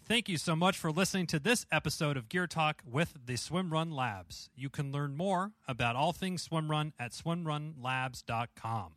[0.06, 3.72] Thank you so much for listening to this episode of Gear Talk with the Swim
[3.72, 4.50] Run Labs.
[4.54, 8.92] You can learn more about all things swim run at swimrunlabs.com.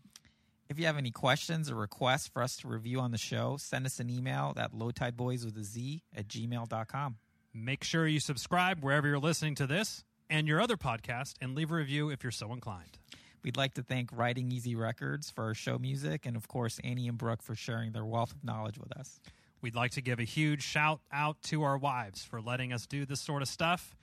[0.70, 3.86] If you have any questions or requests for us to review on the show, send
[3.86, 7.18] us an email at lowtideboys with a Z at gmail.com.
[7.54, 11.72] Make sure you subscribe wherever you're listening to this and your other podcast and leave
[11.72, 12.98] a review if you're so inclined.
[13.44, 17.18] We'd like to thank RidingEasy Records for our show music and, of course, Annie and
[17.18, 19.22] Brooke for sharing their wealth of knowledge with us.
[19.62, 23.06] We'd like to give a huge shout out to our wives for letting us do
[23.06, 23.96] this sort of stuff.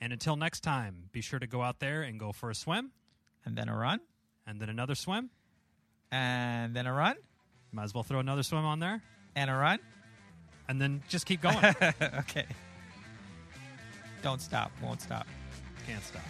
[0.00, 2.92] And until next time, be sure to go out there and go for a swim
[3.44, 4.00] And then a run,
[4.46, 5.30] and then another swim.
[6.12, 7.16] And then a run,
[7.72, 9.02] Might as well throw another swim on there
[9.34, 9.78] and a run.
[10.68, 11.56] and then just keep going.
[12.20, 12.46] okay.
[14.22, 15.26] Don't stop, won't stop.
[15.86, 16.22] Can't stop.